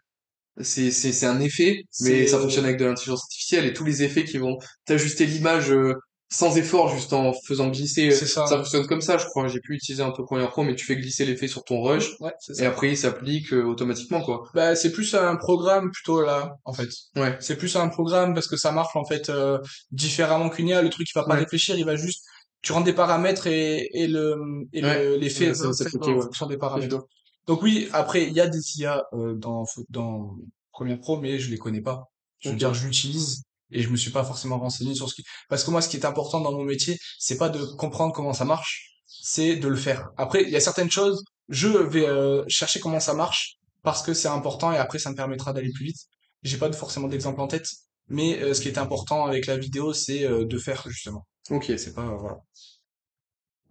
[0.61, 4.03] C'est, c'est, c'est un effet, mais ça fonctionne avec de l'intelligence artificielle et tous les
[4.03, 5.95] effets qui vont t'ajuster l'image euh,
[6.33, 8.09] sans effort, juste en faisant glisser.
[8.09, 8.47] euh, C'est ça.
[8.47, 9.49] Ça fonctionne comme ça, je crois.
[9.49, 12.11] J'ai pu utiliser un peu Premiere Pro, mais tu fais glisser l'effet sur ton rush
[12.21, 14.43] Ouais, c'est et après il s'applique euh, automatiquement, quoi.
[14.55, 16.89] Bah, c'est plus un programme plutôt là, en fait.
[17.17, 17.37] Ouais.
[17.41, 19.59] C'est plus un programme parce que ça marche en fait euh,
[19.93, 20.83] différemment qu'une IA.
[20.83, 21.41] Le truc, il va pas Ouais.
[21.41, 22.25] réfléchir, il va juste,
[22.63, 24.37] tu rentres des paramètres et, et le
[24.73, 25.05] et Ouais.
[25.05, 26.23] le- l'effet Ouais, en ouais.
[26.23, 27.05] fonction des paramètres.
[27.47, 30.37] Donc oui, après il y a des IA euh, dans dans
[30.73, 32.05] Premiere Pro, mais je les connais pas.
[32.41, 35.25] Je veux dire, je l'utilise et je me suis pas forcément renseigné sur ce qui.
[35.49, 38.33] Parce que moi, ce qui est important dans mon métier, c'est pas de comprendre comment
[38.33, 40.09] ça marche, c'est de le faire.
[40.17, 44.15] Après, il y a certaines choses, je vais euh, chercher comment ça marche parce que
[44.15, 45.99] c'est important et après ça me permettra d'aller plus vite.
[46.43, 47.69] J'ai pas forcément d'exemple en tête,
[48.09, 51.27] mais euh, ce qui est important avec la vidéo, c'est euh, de faire justement.
[51.51, 51.73] Ok.
[51.79, 52.39] C'est pas voilà.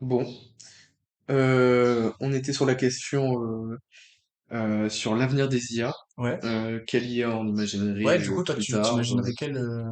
[0.01, 0.26] Bon.
[1.30, 3.78] Euh, on était sur la question euh,
[4.51, 5.93] euh, sur l'avenir des IA.
[6.17, 6.39] Ouais.
[6.88, 9.34] Quelle IA on imaginerait Ouais, du coup, toi, plus tu tard, t'imaginerais euh.
[9.38, 9.84] quel euh,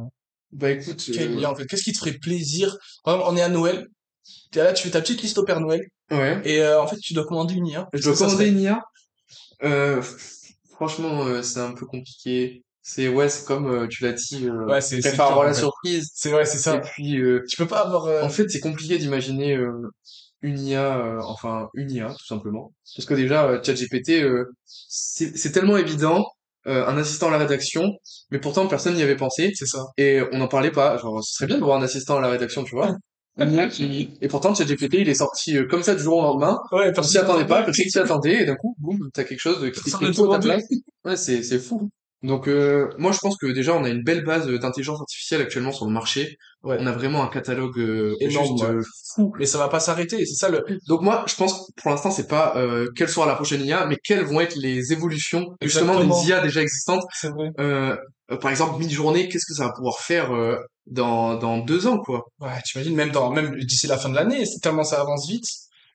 [0.52, 1.66] Bah écoute, quel euh, IA en fait?
[1.66, 2.76] Qu'est-ce qui te ferait plaisir?
[3.04, 3.86] Par exemple, on est à Noël.
[4.50, 6.40] T'es là, tu fais ta petite liste au Père Noël ouais.
[6.44, 7.88] et en fait, tu dois commander une IA.
[7.92, 10.02] Je dois Ça commander serait- une IA.
[10.74, 12.64] Franchement, c'est un peu compliqué.
[12.90, 14.46] C'est ouais, c'est comme euh, tu l'as dit.
[14.48, 15.60] Euh, Ouais, c'est je c'est préfère dur, avoir en la fait.
[15.60, 16.10] surprise.
[16.14, 16.78] C'est vrai, c'est Et ça.
[16.78, 18.06] puis, euh, Tu peux pas avoir.
[18.06, 19.90] euh, en fait, c'est compliqué d'imaginer euh,
[20.40, 22.72] une IA, euh, enfin une IA tout simplement.
[22.96, 26.24] Parce que déjà, euh, ChatGPT, euh, c'est c'est tellement évident,
[26.66, 27.92] euh, un assistant à la rédaction,
[28.30, 29.52] mais pourtant personne n'y avait pensé.
[29.54, 29.84] c'est ça.
[29.98, 30.96] Et on n'en parlait pas.
[30.96, 32.94] Genre, ce serait bien d'avoir un assistant à la rédaction, tu vois.
[34.20, 36.58] Et pourtant, ChatGPT, il est sorti euh, comme ça du jour au lendemain.
[36.72, 39.60] Ouais, On s'y attendait pas, personne s'y attendait, et d'un coup, boum, t'as quelque chose
[39.60, 40.48] de qui Personne à ta demandait.
[40.48, 40.64] place.
[41.04, 41.88] Ouais, c'est, c'est fou.
[42.22, 45.70] Donc, euh, moi, je pense que déjà, on a une belle base d'intelligence artificielle actuellement
[45.72, 46.36] sur le marché.
[46.64, 46.76] Ouais.
[46.80, 48.82] On a vraiment un catalogue euh, Énorme, juste euh,
[49.14, 49.32] fou.
[49.38, 50.26] Mais ça va pas s'arrêter.
[50.26, 50.64] C'est ça le.
[50.88, 53.86] Donc moi, je pense que pour l'instant, c'est pas euh, quelle sera la prochaine IA,
[53.86, 57.04] mais quelles vont être les évolutions justement des IA déjà existantes?
[57.14, 57.50] C'est vrai.
[57.60, 57.96] Euh,
[58.32, 60.56] euh, par exemple, mid-journée, qu'est-ce que ça va pouvoir faire euh,
[60.86, 62.24] dans dans deux ans, quoi?
[62.40, 65.46] Ouais, t'imagines même dans même d'ici la fin de l'année, tellement ça avance vite.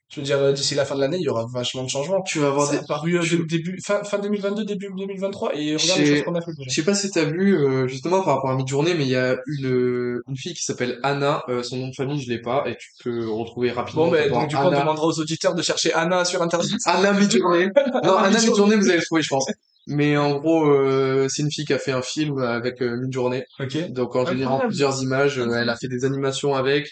[0.10, 2.22] Je veux dire, euh, d'ici la fin de l'année, il y aura vachement de changements.
[2.22, 2.86] Tu vas avoir Ça des.
[2.86, 6.36] paru euh, tu- dé- début fin, fin 2022, début 2023, et regarde les choses qu'on
[6.36, 9.06] a fait Je sais pas si t'as vu euh, justement par rapport à mid-journée, mais
[9.06, 11.41] il y a une une fille qui s'appelle Anna.
[11.49, 14.06] euh, son nom de famille, je l'ai pas, et tu peux retrouver rapidement.
[14.06, 16.70] Bon, ben, donc du coup, on demandera aux auditeurs de chercher Anna sur Internet.
[16.86, 17.70] Anna mid-journée.
[18.04, 19.45] Non, Anna mid-journée, vous allez le trouver, je pense.
[19.88, 23.43] Mais en gros, euh, c'est une fille qui a fait un film avec euh, mid-journée.
[23.60, 23.91] Ok.
[23.91, 26.88] Donc en générant plusieurs images, euh, elle a fait des animations avec.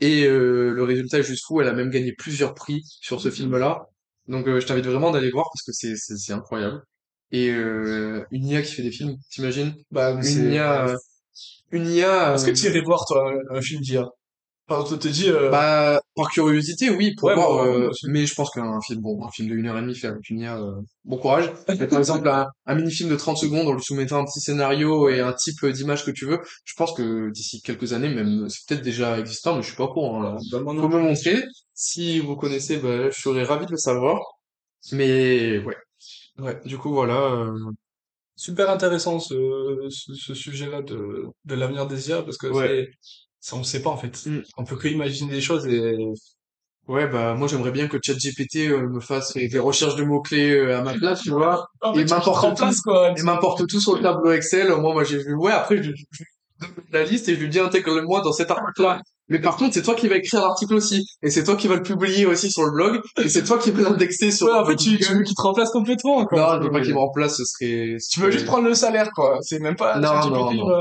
[0.00, 1.60] Et euh, le résultat est juste fou.
[1.60, 3.86] Elle a même gagné plusieurs prix sur ce film-là.
[4.28, 6.82] Donc euh, je t'invite vraiment d'aller voir parce que c'est incroyable.
[7.32, 9.74] Et euh, une IA qui fait des films, t'imagines?
[9.90, 10.96] Bah, mais c'est- Une IA, euh,
[11.72, 12.34] une IA.
[12.34, 14.06] Est-ce que euh, tu irais voir, toi, un, un film d'IA?
[14.66, 17.66] Enfin, on te dit, euh, Bah, par curiosité, oui, pour Ouais, voir.
[17.66, 20.06] euh, mais je pense qu'un film, bon, un film de une heure et demie fait
[20.06, 20.72] avec une IA, euh,
[21.04, 21.52] bon courage.
[21.68, 25.08] Mais par exemple, un, un mini-film de 30 secondes en lui soumettant un petit scénario
[25.10, 28.66] et un type d'image que tu veux, je pense que d'ici quelques années, même, c'est
[28.66, 30.24] peut-être déjà existant, mais je suis pas au courant.
[30.24, 31.44] Un Faut me montrer.
[31.74, 34.20] Si vous connaissez, bah, je serais ravi de le savoir.
[34.92, 35.76] Mais ouais.
[36.38, 37.16] Ouais, du coup, voilà.
[37.32, 37.58] euh,
[38.36, 39.34] Super intéressant ce,
[39.90, 42.66] ce, ce sujet-là de, de l'avenir des IA parce que Ouais.
[42.68, 42.90] c'est,
[43.44, 44.24] ça, on sait pas en fait.
[44.24, 44.42] Mm.
[44.56, 45.98] On peut que imaginer des choses et
[46.86, 50.78] Ouais, bah moi j'aimerais bien que ChatGPT euh, me fasse des recherches de mots-clés euh,
[50.78, 51.66] à ma place, tu vois.
[51.82, 53.12] En Et m'importe te remplaces, quoi.
[53.16, 54.68] Et m'importe tout sur le tableau Excel.
[54.68, 56.24] Moi, moi j'ai vu, ouais, après je, je
[56.60, 59.00] donne la liste et je lui dis intègre-le-moi dans cet article-là.
[59.28, 61.06] Mais par contre, c'est toi qui vas écrire l'article aussi.
[61.22, 63.00] Et c'est toi qui vas le publier aussi sur le blog.
[63.22, 65.42] Et c'est toi qui vas l'indexer sur Ouais, en fait, tu, tu veux qu'il te
[65.42, 66.38] remplace complètement, quoi.
[66.38, 67.96] Non, je veux pas qu'il me remplace, ce serait...
[68.10, 69.38] Tu veux juste prendre le salaire, quoi.
[69.40, 70.80] C'est même pas Non, non, non.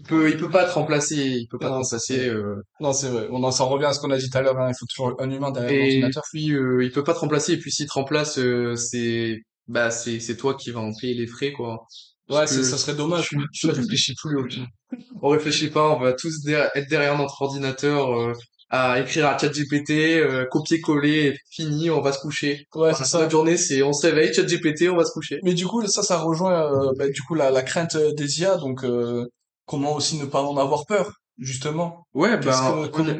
[0.00, 2.26] Il peut, il peut pas te remplacer, il peut pas Non, te remplacer.
[2.28, 3.28] euh, Non, c'est vrai.
[3.30, 4.68] On en s'en revient à ce qu'on a dit tout à l'heure, hein.
[4.70, 6.22] Il faut toujours un humain derrière l'ordinateur.
[6.32, 7.52] puis, euh, il peut pas te remplacer.
[7.52, 9.36] Et puis, s'il te remplace, euh, c'est,
[9.68, 11.86] bah, c'est, c'est toi qui vas en payer les frais, quoi.
[12.30, 13.28] Ouais, ça serait dommage.
[13.28, 14.46] tu, tu ne réfléchis plus au
[15.22, 18.32] On réfléchit pas, on va tous être derrière notre ordinateur, euh,
[18.70, 22.66] à écrire à ChatGPT, euh, copier-coller, fini, on va se coucher.
[22.74, 23.18] Ouais, c'est ça.
[23.18, 25.40] Notre journée, c'est on se réveille, ChatGPT, on va se coucher.
[25.42, 28.40] Mais du coup, ça, ça rejoint, euh, bah, du coup, la, la crainte euh, des
[28.40, 28.56] IA.
[28.56, 29.26] Donc, euh,
[29.70, 32.04] comment aussi ne pas en avoir peur, justement?
[32.12, 33.14] Ouais, bah, que- comment,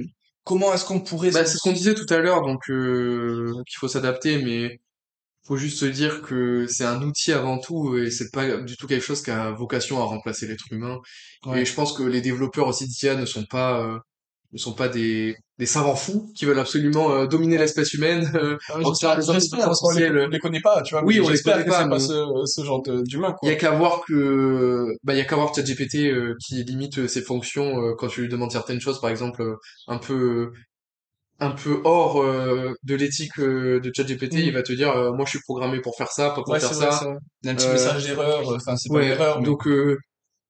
[0.44, 3.78] comment est-ce qu'on pourrait bah, c'est ce qu'on disait tout à l'heure, donc euh, qu'il
[3.78, 4.80] faut s'adapter, mais
[5.46, 8.88] faut juste se dire que c'est un outil avant tout et c'est pas du tout
[8.88, 10.98] quelque chose qui a vocation à remplacer l'être humain.
[11.46, 11.62] Ouais.
[11.62, 13.98] Et je pense que les développeurs aussi d'IA ne sont pas euh,
[14.52, 18.28] ne sont pas des des savants fous qui veulent absolument euh, dominer l'espèce humaine.
[18.34, 21.04] euh, Ah ouais, parce qu'on les, on les connaît pas, tu vois.
[21.04, 24.86] Oui, on les connaît pas, ce, ce genre d'humain, Il y a qu'à voir que
[25.04, 28.08] bah il y a qu'à voir ChatGPT euh, qui limite euh, ses fonctions euh, quand
[28.08, 29.56] tu lui demandes certaines choses par exemple euh,
[29.86, 30.50] un peu
[31.42, 34.38] un peu hors euh, de l'éthique euh, de ChatGPT, Mm.
[34.38, 36.60] il va te dire euh, moi je suis programmé pour faire ça, pas pour Ouais,
[36.60, 36.98] faire vrai, ça.
[36.98, 37.16] c'est vrai.
[37.42, 39.66] Il y a un petit message d'erreur, enfin, c'est pas Ouais, une erreur, mais donc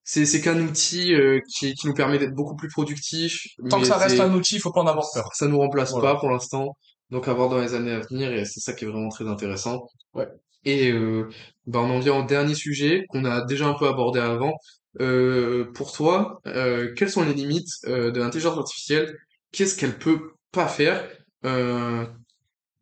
[0.05, 3.87] c'est c'est qu'un outil euh, qui qui nous permet d'être beaucoup plus productifs, tant que
[3.87, 5.31] ça reste un outil, il faut pas en avoir peur.
[5.35, 6.15] ça nous remplace Voilà.
[6.15, 6.77] pas pour l'instant.
[7.11, 9.27] Donc à voir dans les années à venir et c'est ça qui est vraiment très
[9.27, 9.87] intéressant.
[10.15, 10.29] Ouais.
[10.65, 11.29] Et euh,
[11.67, 14.53] bah on en vient au dernier sujet qu'on a déjà un peu abordé avant.
[15.01, 19.17] Euh, pour toi, euh, quelles sont les limites euh, de l'intelligence artificielle?
[19.53, 21.09] Qu'est-ce qu'elle peut pas faire?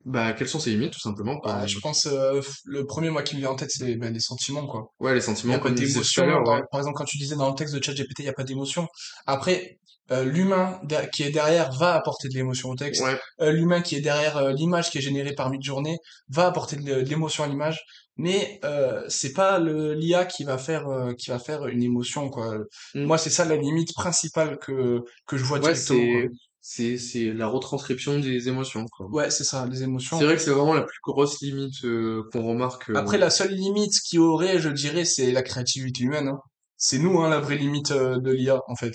[0.08, 1.38] Bah quelles sont ses limites tout simplement?
[1.44, 4.20] Bah, je pense, euh, le premier, moi, qui me vient en tête, c'est ben, les
[4.20, 4.90] sentiments, quoi.
[5.00, 6.24] Ouais, les Il y sentiments a pas d'émotion.
[6.24, 6.62] ouais.
[6.70, 8.88] Par exemple, quand tu disais dans le texte de ChatGPT, il n'y a pas d'émotion.
[9.26, 9.78] Après,
[10.10, 10.80] euh, l'humain
[11.12, 13.02] qui est derrière va apporter de l'émotion au texte.
[13.02, 15.98] Ouais, Euh, l'humain qui est derrière euh, l'image qui est générée par Midjourney
[16.30, 17.78] va apporter de, l'émotion à l'image.
[18.16, 20.86] Mais euh, c'est pas le l'IA qui va faire
[21.18, 22.56] qui va faire une émotion, quoi.
[22.94, 23.04] Mm.
[23.04, 26.28] Moi, c'est ça la limite principale que que je vois ouais, directement.
[26.60, 29.06] C'est c'est la retranscription des émotions, quoi.
[29.06, 30.18] Ouais, c'est ça, les émotions.
[30.18, 32.90] C'est vrai que c'est vraiment la plus grosse limite euh, qu'on remarque.
[32.90, 36.28] euh, Après, la seule limite qu'il y aurait, je dirais, c'est la créativité humaine.
[36.28, 36.38] hein.
[36.76, 38.92] C'est nous, hein, la vraie limite euh, de l'IA, en fait.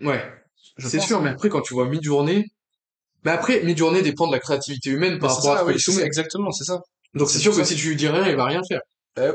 [0.00, 0.22] Ouais,
[0.78, 2.46] c'est sûr, mais après, quand tu vois mi-journée,
[3.22, 6.64] bah après, mi-journée dépend de la créativité humaine par rapport à ce oui, exactement, c'est
[6.64, 6.80] ça.
[7.14, 7.64] Donc c'est sûr que ça.
[7.64, 8.80] si tu lui dis rien, il va rien faire.
[9.18, 9.32] Euh,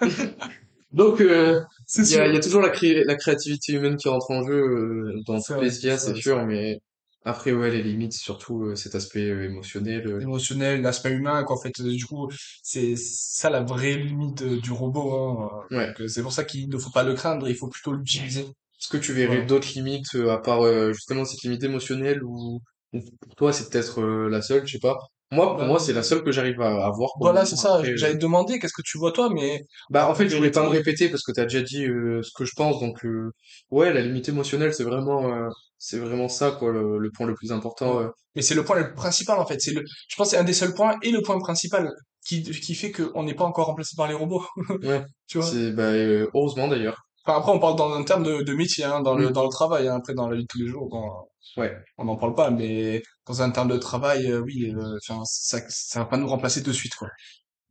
[0.94, 1.60] Donc, euh,
[1.98, 5.20] il y y a toujours la, cré- la créativité humaine qui rentre en jeu euh,
[5.26, 6.80] dans toutes les IA, c'est sûr, mais
[7.24, 10.06] après, ouais, les limites, surtout euh, cet aspect euh, émotionnel.
[10.06, 10.20] euh.
[10.20, 11.72] émotionnel, l'aspect humain, quoi, en fait.
[11.80, 12.30] Euh, Du coup,
[12.62, 15.12] c'est ça la vraie limite du robot.
[15.12, 15.50] Hein.
[15.70, 15.92] Ouais.
[16.08, 18.42] C'est pour ça qu'il ne faut pas le craindre, il faut plutôt l'utiliser.
[18.42, 22.60] Est-ce que tu verrais d'autres limites euh, à part euh, justement cette limite émotionnelle ou,
[22.92, 24.98] ou pour toi c'est peut-être la seule, je sais pas?
[25.30, 27.10] Moi, pour Bah, moi, c'est la seule que j'arrive à, à voir.
[27.16, 27.76] pour Voilà, c'est ça.
[27.76, 30.36] Après, euh, J'allais te demander, qu'est-ce que tu vois toi, mais Bah, en fait, je
[30.36, 33.04] voulais pas me répéter parce que t'as déjà dit euh, ce que je pense, donc
[33.04, 33.32] euh,
[33.70, 35.48] ouais, la limite émotionnelle, c'est vraiment, euh,
[35.78, 38.08] c'est vraiment ça, quoi, le, le point le plus important.
[38.34, 39.60] mais c'est le point le principal, en fait.
[39.60, 41.90] C'est le, je pense que c'est un des seuls points et le point principal
[42.26, 44.44] qui, qui fait qu'on n'est pas encore remplacé par les robots.
[44.82, 45.46] Ouais, Tu vois?
[45.46, 46.96] c'est bah heureusement d'ailleurs.
[47.26, 49.32] Enfin, après, on parle dans un terme de, de métier, hein, dans le, Mm.
[49.32, 49.96] dans le travail, hein.
[49.96, 51.10] Après, dans la vie de tous les jours, bon,
[51.56, 51.72] Ouais.
[51.98, 56.00] on n'en parle pas, mais dans un terme de travail, euh, oui, euh, ça, ça
[56.00, 57.08] va pas nous remplacer de suite, quoi.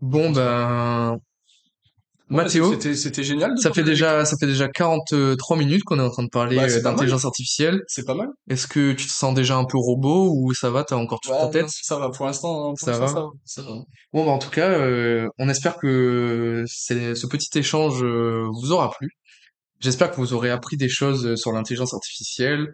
[0.02, 1.18] Bon ben,
[2.30, 3.52] Mathéo, C'était, c'était génial.
[3.60, 6.64] ça fait déjà, ça fait déjà 43 minutes qu'on est en train de parler Bah,
[6.64, 7.82] euh, d'intelligence artificielle.
[7.88, 8.30] C'est pas mal.
[8.50, 11.32] Est-ce que tu te sens déjà un peu robot ou ça va, t'as encore toute
[11.34, 11.68] Ouais, ta non, tête?
[11.70, 12.72] ça va pour l'instant.
[12.72, 13.08] hein, Ça ça.
[13.46, 13.70] Ça va.
[14.14, 18.90] Bon, bah, en tout cas, euh, on espère que ce petit échange euh, vous aura
[18.92, 19.10] plu.
[19.84, 22.72] J'espère que vous aurez appris des choses euh, sur l'intelligence artificielle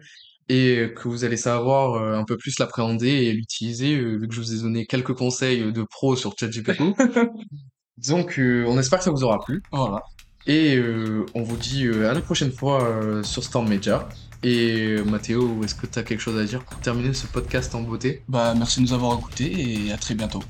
[0.48, 4.34] et que vous allez savoir euh, un peu plus l'appréhender et l'utiliser, euh, vu que
[4.34, 6.80] je vous ai donné quelques conseils de pro sur ChatGPT.
[8.08, 10.02] Donc, on espère que ça vous aura plu Voilà.
[10.46, 14.08] et euh, on vous dit euh, à la prochaine fois euh, sur Storm Media.
[14.42, 17.74] Et euh, Mathéo, est-ce que tu as quelque chose à dire pour terminer ce podcast
[17.74, 18.22] en beauté?
[18.28, 20.42] Bah, merci de nous avoir écoutés et à très bientôt.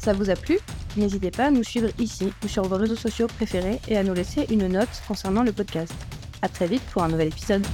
[0.00, 0.58] Ça vous a plu?
[0.96, 4.14] N'hésitez pas à nous suivre ici ou sur vos réseaux sociaux préférés et à nous
[4.14, 5.92] laisser une note concernant le podcast.
[6.40, 7.66] À très vite pour un nouvel épisode.